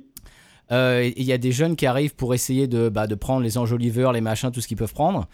Euh, 0.72 1.12
il 1.16 1.24
y 1.24 1.34
a 1.34 1.38
des 1.38 1.52
jeunes 1.52 1.76
qui 1.76 1.86
arrivent 1.86 2.16
pour 2.16 2.34
essayer 2.34 2.68
de, 2.68 2.90
bah, 2.90 3.06
de 3.08 3.16
prendre 3.16 3.42
les 3.42 3.58
enjoliveurs, 3.58 4.12
les 4.14 4.22
machins, 4.22 4.52
tout 4.52 4.62
ce 4.62 4.68
qu'ils 4.68 4.78
peuvent 4.78 4.94
prendre. 4.94 5.28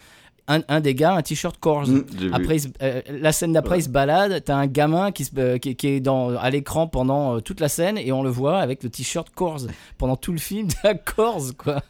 Un, 0.48 0.62
un 0.68 0.80
des 0.80 0.94
gars, 0.96 1.14
un 1.14 1.22
t-shirt 1.22 1.56
Corse. 1.60 1.88
Mm. 1.88 2.04
Après, 2.32 2.58
se- 2.58 2.68
euh, 2.82 3.00
la 3.08 3.30
scène 3.30 3.52
d'après, 3.52 3.78
il 3.78 3.82
se 3.84 3.88
balade. 3.88 4.42
T'as 4.44 4.56
un 4.56 4.66
gamin 4.66 5.12
qui, 5.12 5.24
se- 5.24 5.30
euh, 5.38 5.58
qui, 5.58 5.76
qui 5.76 5.86
est 5.88 6.00
dans, 6.00 6.36
à 6.36 6.50
l'écran 6.50 6.88
pendant 6.88 7.36
euh, 7.36 7.40
toute 7.40 7.60
la 7.60 7.68
scène 7.68 7.96
et 7.96 8.10
on 8.10 8.22
le 8.24 8.30
voit 8.30 8.58
avec 8.58 8.82
le 8.82 8.90
t-shirt 8.90 9.30
Corse 9.30 9.68
pendant 9.96 10.16
tout 10.16 10.32
le 10.32 10.38
film. 10.38 10.66
Corse, 11.16 11.52
quoi. 11.52 11.82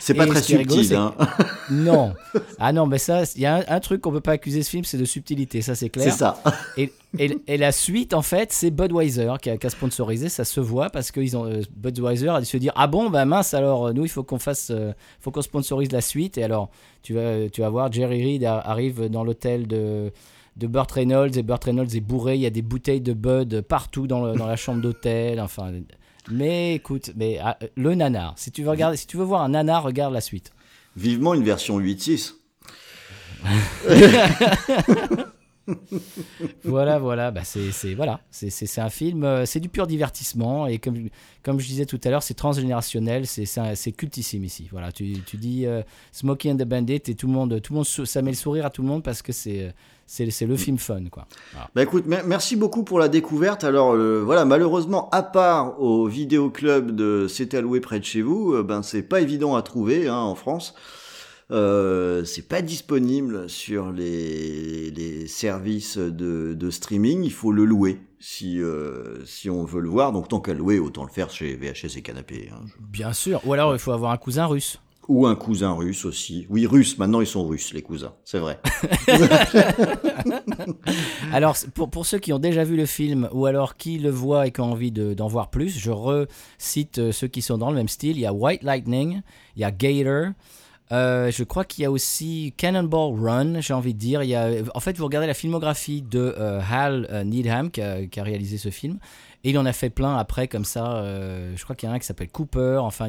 C'est 0.00 0.14
pas 0.14 0.26
très 0.26 0.42
ce 0.42 0.56
rigolo, 0.56 0.80
subtil. 0.82 0.96
hein. 0.96 1.14
Non. 1.70 2.14
Ah 2.58 2.72
non, 2.72 2.86
mais 2.86 2.98
ça, 2.98 3.22
il 3.34 3.42
y 3.42 3.46
a 3.46 3.56
un, 3.56 3.64
un 3.68 3.80
truc 3.80 4.00
qu'on 4.00 4.12
peut 4.12 4.20
pas 4.20 4.32
accuser 4.32 4.62
ce 4.62 4.70
film, 4.70 4.84
c'est 4.84 4.96
de 4.98 5.04
subtilité. 5.04 5.60
Ça, 5.62 5.74
c'est 5.74 5.88
clair. 5.90 6.10
C'est 6.12 6.18
ça. 6.18 6.40
Et, 6.76 6.92
et, 7.18 7.36
et 7.46 7.56
la 7.56 7.72
suite, 7.72 8.14
en 8.14 8.22
fait, 8.22 8.52
c'est 8.52 8.70
Budweiser 8.70 9.32
qui 9.42 9.50
a, 9.50 9.56
qui 9.58 9.66
a 9.66 9.70
sponsorisé. 9.70 10.28
Ça 10.28 10.44
se 10.44 10.60
voit 10.60 10.90
parce 10.90 11.10
que 11.10 11.20
ils 11.20 11.36
ont, 11.36 11.44
euh, 11.46 11.62
Budweiser 11.76 12.28
a 12.30 12.40
dû 12.40 12.46
se 12.46 12.56
dire 12.56 12.72
Ah 12.76 12.86
bon, 12.86 13.10
bah 13.10 13.24
mince, 13.24 13.52
alors 13.54 13.88
euh, 13.88 13.92
nous, 13.92 14.04
il 14.04 14.08
faut 14.10 14.22
qu'on 14.22 14.38
fasse, 14.38 14.70
euh, 14.70 14.92
faut 15.20 15.30
qu'on 15.30 15.42
sponsorise 15.42 15.92
la 15.92 16.00
suite. 16.00 16.38
Et 16.38 16.44
alors, 16.44 16.70
tu 17.02 17.14
vas, 17.14 17.48
tu 17.50 17.60
vas 17.60 17.68
voir, 17.68 17.92
Jerry 17.92 18.22
Reed 18.24 18.44
arrive 18.44 19.08
dans 19.08 19.24
l'hôtel 19.24 19.66
de, 19.66 20.10
de 20.56 20.66
Burt 20.66 20.90
Reynolds 20.90 21.36
et 21.36 21.42
Burt 21.42 21.62
Reynolds 21.64 21.94
est 21.94 22.00
bourré. 22.00 22.34
Il 22.36 22.40
y 22.40 22.46
a 22.46 22.50
des 22.50 22.62
bouteilles 22.62 23.00
de 23.00 23.12
Bud 23.12 23.60
partout 23.62 24.06
dans, 24.06 24.24
le- 24.24 24.36
dans 24.38 24.46
la 24.46 24.56
chambre 24.56 24.80
d'hôtel. 24.80 25.40
Enfin, 25.40 25.70
mais 26.30 26.74
écoute, 26.74 27.12
mais 27.16 27.38
ah, 27.42 27.58
le 27.76 27.94
nanar. 27.94 28.34
Si 28.36 28.50
tu 28.50 28.62
veux 28.62 28.70
regarder, 28.70 28.96
si 28.96 29.06
tu 29.06 29.16
veux 29.16 29.24
voir 29.24 29.42
un 29.42 29.50
nanar, 29.50 29.82
regarde 29.82 30.12
la 30.12 30.20
suite. 30.20 30.52
Vivement 30.96 31.34
une 31.34 31.44
version 31.44 31.78
8.6. 31.78 32.34
voilà, 36.64 36.98
voilà, 36.98 37.30
bah 37.30 37.42
c'est, 37.44 37.94
voilà, 37.94 38.20
c'est, 38.30 38.50
c'est, 38.50 38.66
c'est 38.66 38.80
un 38.80 38.90
film, 38.90 39.22
euh, 39.22 39.46
c'est 39.46 39.60
du 39.60 39.68
pur 39.68 39.86
divertissement 39.86 40.66
et 40.66 40.78
comme, 40.78 41.08
comme 41.42 41.60
je 41.60 41.66
disais 41.66 41.86
tout 41.86 42.00
à 42.04 42.10
l'heure, 42.10 42.22
c'est 42.22 42.34
transgénérationnel, 42.34 43.26
c'est, 43.26 43.92
cultissime 43.92 44.44
ici. 44.44 44.68
Voilà, 44.72 44.92
tu, 44.92 45.22
tu 45.24 45.36
dis 45.36 45.66
euh, 45.66 45.82
Smokey 46.12 46.50
and 46.50 46.56
the 46.56 46.64
Bandit 46.64 47.02
et 47.06 47.14
tout 47.14 47.26
le 47.26 47.32
monde, 47.32 47.60
tout 47.60 47.72
le 47.72 47.78
monde, 47.78 47.86
ça 47.86 48.22
met 48.22 48.30
le 48.30 48.36
sourire 48.36 48.66
à 48.66 48.70
tout 48.70 48.82
le 48.82 48.88
monde 48.88 49.02
parce 49.02 49.22
que 49.22 49.32
c'est, 49.32 49.62
euh, 49.62 49.70
c'est, 50.08 50.28
c'est 50.30 50.46
le 50.46 50.56
film 50.56 50.78
fun, 50.78 51.04
quoi. 51.12 51.26
Voilà. 51.52 51.70
Bah 51.74 51.82
écoute, 51.84 52.06
mer- 52.06 52.24
merci 52.26 52.56
beaucoup 52.56 52.82
pour 52.82 52.98
la 52.98 53.08
découverte. 53.08 53.62
Alors 53.62 53.92
euh, 53.92 54.22
voilà, 54.24 54.44
malheureusement, 54.44 55.08
à 55.10 55.22
part 55.22 55.80
au 55.80 56.06
vidéoclub 56.08 56.90
de 56.96 57.26
C'est 57.28 57.54
alloué 57.54 57.80
près 57.80 58.00
de 58.00 58.04
chez 58.04 58.22
vous, 58.22 58.54
euh, 58.54 58.62
ben 58.62 58.82
c'est 58.82 59.02
pas 59.02 59.20
évident 59.20 59.54
à 59.54 59.62
trouver 59.62 60.08
hein, 60.08 60.16
en 60.16 60.34
France. 60.34 60.74
Euh, 61.50 62.24
c'est 62.24 62.46
pas 62.46 62.60
disponible 62.60 63.48
sur 63.48 63.90
les, 63.90 64.90
les 64.90 65.26
services 65.26 65.96
de, 65.96 66.52
de 66.54 66.70
streaming. 66.70 67.22
Il 67.24 67.32
faut 67.32 67.52
le 67.52 67.64
louer 67.64 68.00
si 68.20 68.60
euh, 68.60 69.24
si 69.24 69.48
on 69.48 69.64
veut 69.64 69.80
le 69.80 69.88
voir. 69.88 70.12
Donc 70.12 70.28
tant 70.28 70.40
qu'à 70.40 70.52
louer, 70.52 70.78
autant 70.78 71.04
le 71.04 71.10
faire 71.10 71.30
chez 71.30 71.54
VHS 71.56 71.96
et 71.96 72.02
Canapé. 72.02 72.50
hein. 72.52 72.60
Bien 72.80 73.12
sûr. 73.14 73.40
Ou 73.46 73.52
alors 73.54 73.72
il 73.74 73.78
faut 73.78 73.92
avoir 73.92 74.10
un 74.12 74.18
cousin 74.18 74.44
russe. 74.46 74.78
Ou 75.08 75.26
un 75.26 75.34
cousin 75.36 75.72
russe 75.72 76.04
aussi. 76.04 76.46
Oui, 76.50 76.66
russe. 76.66 76.98
Maintenant 76.98 77.20
ils 77.22 77.26
sont 77.26 77.46
russes 77.46 77.72
les 77.72 77.80
cousins. 77.82 78.12
C'est 78.24 78.38
vrai. 78.38 78.60
Alors, 81.32 81.56
pour, 81.74 81.90
pour 81.90 82.06
ceux 82.06 82.18
qui 82.18 82.32
ont 82.32 82.38
déjà 82.38 82.64
vu 82.64 82.76
le 82.76 82.86
film 82.86 83.28
ou 83.32 83.46
alors 83.46 83.76
qui 83.76 83.98
le 83.98 84.10
voient 84.10 84.46
et 84.46 84.50
qui 84.52 84.60
ont 84.60 84.72
envie 84.72 84.92
de- 84.92 85.14
d'en 85.14 85.26
voir 85.28 85.50
plus, 85.50 85.78
je 85.78 85.90
recite 85.90 86.98
euh, 86.98 87.12
ceux 87.12 87.26
qui 87.28 87.42
sont 87.42 87.58
dans 87.58 87.70
le 87.70 87.76
même 87.76 87.88
style. 87.88 88.16
Il 88.16 88.20
y 88.20 88.26
a 88.26 88.32
White 88.32 88.62
Lightning, 88.62 89.22
il 89.56 89.62
y 89.62 89.64
a 89.64 89.70
Gator, 89.70 90.32
Euh, 90.90 91.30
je 91.30 91.44
crois 91.44 91.66
qu'il 91.66 91.82
y 91.82 91.84
a 91.84 91.90
aussi 91.90 92.54
Cannonball 92.56 93.12
Run, 93.20 93.60
j'ai 93.60 93.74
envie 93.74 93.92
de 93.92 93.98
dire. 93.98 94.22
Il 94.22 94.30
y 94.30 94.34
a, 94.34 94.50
en 94.74 94.80
fait, 94.80 94.96
vous 94.96 95.04
regardez 95.04 95.26
la 95.26 95.34
filmographie 95.34 96.00
de 96.00 96.34
euh, 96.38 96.60
Hal 96.70 97.24
Needham 97.26 97.70
qui 97.70 97.82
a 97.82 98.22
réalisé 98.22 98.56
ce 98.56 98.70
film. 98.70 98.98
Et 99.44 99.50
il 99.50 99.58
en 99.58 99.66
a 99.66 99.72
fait 99.72 99.90
plein 99.90 100.16
après, 100.16 100.48
comme 100.48 100.64
ça. 100.64 100.96
euh, 100.96 101.52
je 101.56 101.62
crois 101.62 101.76
qu'il 101.76 101.86
y 101.86 101.90
en 101.90 101.92
a 101.92 101.96
un 101.96 101.98
qui 101.98 102.06
s'appelle 102.06 102.30
Cooper. 102.30 102.78
Enfin, 102.80 103.08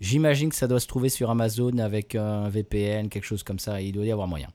j'imagine 0.00 0.48
que 0.50 0.56
ça 0.56 0.66
doit 0.66 0.80
se 0.80 0.86
trouver 0.86 1.08
sur 1.08 1.30
Amazon 1.30 1.78
avec 1.78 2.14
un 2.14 2.48
VPN, 2.48 3.08
quelque 3.08 3.24
chose 3.24 3.42
comme 3.42 3.58
ça. 3.58 3.80
Il 3.80 3.92
doit 3.92 4.04
y 4.04 4.12
avoir 4.12 4.26
moyen. 4.26 4.48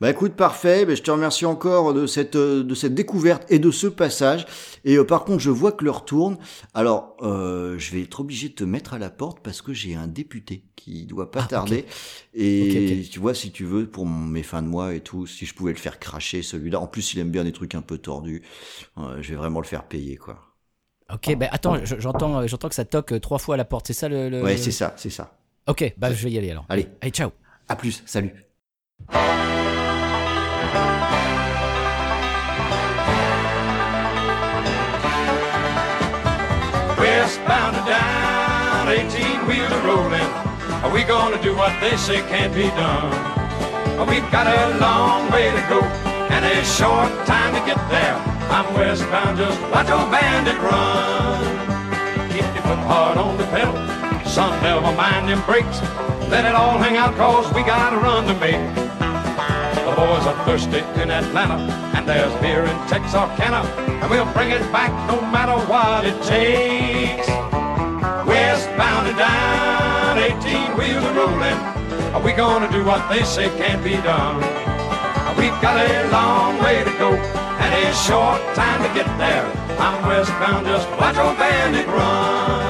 Bah 0.00 0.10
écoute, 0.10 0.34
parfait. 0.34 0.84
Bah, 0.84 0.94
je 0.94 1.02
te 1.02 1.10
remercie 1.10 1.46
encore 1.46 1.94
de 1.94 2.06
cette, 2.06 2.36
euh, 2.36 2.62
de 2.62 2.74
cette 2.74 2.94
découverte 2.94 3.50
et 3.50 3.58
de 3.58 3.70
ce 3.70 3.86
passage. 3.86 4.44
Et 4.84 4.96
euh, 4.96 5.04
par 5.04 5.24
contre, 5.24 5.38
je 5.40 5.50
vois 5.50 5.72
que 5.72 5.84
l'heure 5.84 6.04
tourne. 6.04 6.36
Alors, 6.74 7.16
euh, 7.22 7.78
je 7.78 7.92
vais 7.92 8.02
être 8.02 8.20
obligé 8.20 8.50
de 8.50 8.54
te 8.54 8.64
mettre 8.64 8.92
à 8.94 8.98
la 8.98 9.08
porte 9.08 9.40
parce 9.40 9.62
que 9.62 9.72
j'ai 9.72 9.94
un 9.94 10.06
député 10.06 10.64
qui 10.76 11.06
doit 11.06 11.30
pas 11.30 11.40
Ah, 11.44 11.48
tarder. 11.48 11.86
Et 12.34 13.06
tu 13.10 13.18
vois, 13.20 13.32
si 13.34 13.50
tu 13.52 13.64
veux, 13.64 13.86
pour 13.86 14.06
mes 14.06 14.42
fins 14.42 14.62
de 14.62 14.68
mois 14.68 14.92
et 14.94 15.00
tout, 15.00 15.26
si 15.26 15.46
je 15.46 15.54
pouvais 15.54 15.72
le 15.72 15.78
faire 15.78 15.98
cracher 15.98 16.42
celui-là. 16.42 16.78
En 16.80 16.86
plus, 16.86 17.14
il 17.14 17.20
aime 17.20 17.30
bien 17.30 17.44
des 17.44 17.52
trucs 17.52 17.74
un 17.74 17.82
peu 17.82 17.96
tordus. 17.98 18.42
Euh, 18.98 19.22
je 19.22 19.30
vais 19.30 19.36
vraiment 19.36 19.60
le 19.60 19.66
faire 19.66 19.84
payer, 19.84 20.16
quoi. 20.16 20.40
Ok, 21.12 21.36
ben 21.36 21.48
attends, 21.52 21.84
je- 21.84 22.00
j'entends, 22.00 22.46
j'entends 22.48 22.68
que 22.68 22.74
ça 22.74 22.84
toque 22.84 23.20
trois 23.20 23.38
fois 23.38 23.54
à 23.54 23.58
la 23.58 23.64
porte. 23.64 23.86
C'est 23.86 23.92
ça 23.92 24.08
le. 24.08 24.28
le- 24.28 24.42
Ouais, 24.42 24.56
c'est 24.56 24.72
ça, 24.72 24.92
c'est 24.96 25.08
ça. 25.10 25.38
Ok, 25.68 25.94
bah 25.96 26.12
je 26.12 26.22
vais 26.24 26.32
y 26.32 26.38
aller 26.38 26.50
alors. 26.50 26.66
Allez, 26.68 26.88
Allez, 27.00 27.12
ciao. 27.12 27.30
à 27.68 27.76
plus. 27.76 28.02
Salut. 28.06 28.34
Westbound 36.98 37.76
and 37.76 37.86
down, 37.86 38.88
18 38.88 39.46
wheeler 39.46 39.80
rolling. 39.86 40.30
Are 40.84 40.92
we 40.92 41.02
gonna 41.02 41.40
do 41.42 41.54
what 41.56 41.72
they 41.80 41.96
say 41.96 42.20
can't 42.28 42.54
be 42.54 42.68
done? 42.68 43.36
We've 44.08 44.30
got 44.30 44.46
a 44.46 44.78
long 44.78 45.30
way 45.32 45.50
to 45.50 45.62
go 45.68 45.80
and 46.30 46.44
a 46.44 46.64
short 46.64 47.10
time 47.26 47.54
to 47.54 47.60
get 47.66 47.76
there. 47.88 48.14
I'm 48.50 48.72
westbound, 48.74 49.38
just 49.38 49.60
watch 49.72 49.90
old 49.90 50.10
bandit 50.10 50.58
run. 50.62 52.30
Keep 52.30 52.44
your 52.54 52.62
foot 52.62 52.78
hard 52.86 53.18
on 53.18 53.36
the 53.36 53.44
pedal, 53.44 53.74
son, 54.26 54.62
never 54.62 54.92
mind 54.96 55.28
them 55.28 55.42
brakes. 55.44 55.80
Let 56.30 56.44
it 56.44 56.54
all 56.54 56.78
hang 56.78 56.96
out, 56.96 57.14
cause 57.16 57.52
we 57.52 57.62
got 57.62 57.92
a 57.92 57.96
run 57.96 58.26
to 58.26 58.34
make. 58.34 58.85
Boys 59.96 60.26
are 60.26 60.44
thirsty 60.44 60.80
in 61.00 61.10
Atlanta, 61.10 61.56
and 61.96 62.06
there's 62.06 62.32
beer 62.42 62.64
in 62.64 62.76
Texarkana, 62.86 63.66
and 64.02 64.10
we'll 64.10 64.30
bring 64.34 64.50
it 64.50 64.60
back 64.70 64.92
no 65.08 65.18
matter 65.32 65.56
what 65.66 66.04
it 66.04 66.22
takes. 66.22 67.26
Westbound 68.28 69.08
and 69.08 69.16
down, 69.16 70.18
18 70.18 70.76
wheels 70.76 71.02
are 71.02 71.14
rolling. 71.14 71.58
Are 72.14 72.20
we 72.20 72.32
gonna 72.32 72.70
do 72.70 72.84
what 72.84 73.08
they 73.08 73.22
say 73.24 73.48
can't 73.56 73.82
be 73.82 73.96
done? 73.96 74.36
We've 75.38 75.60
got 75.62 75.76
a 75.80 76.10
long 76.10 76.62
way 76.62 76.84
to 76.84 76.90
go 76.98 77.12
and 77.14 77.74
a 77.74 77.94
short 77.94 78.40
time 78.54 78.82
to 78.82 78.92
get 78.92 79.08
there. 79.16 79.46
I'm 79.80 80.06
westbound, 80.06 80.66
just 80.66 80.90
watch 81.00 81.16
old 81.16 81.38
bandit 81.38 81.86
run. 81.86 82.65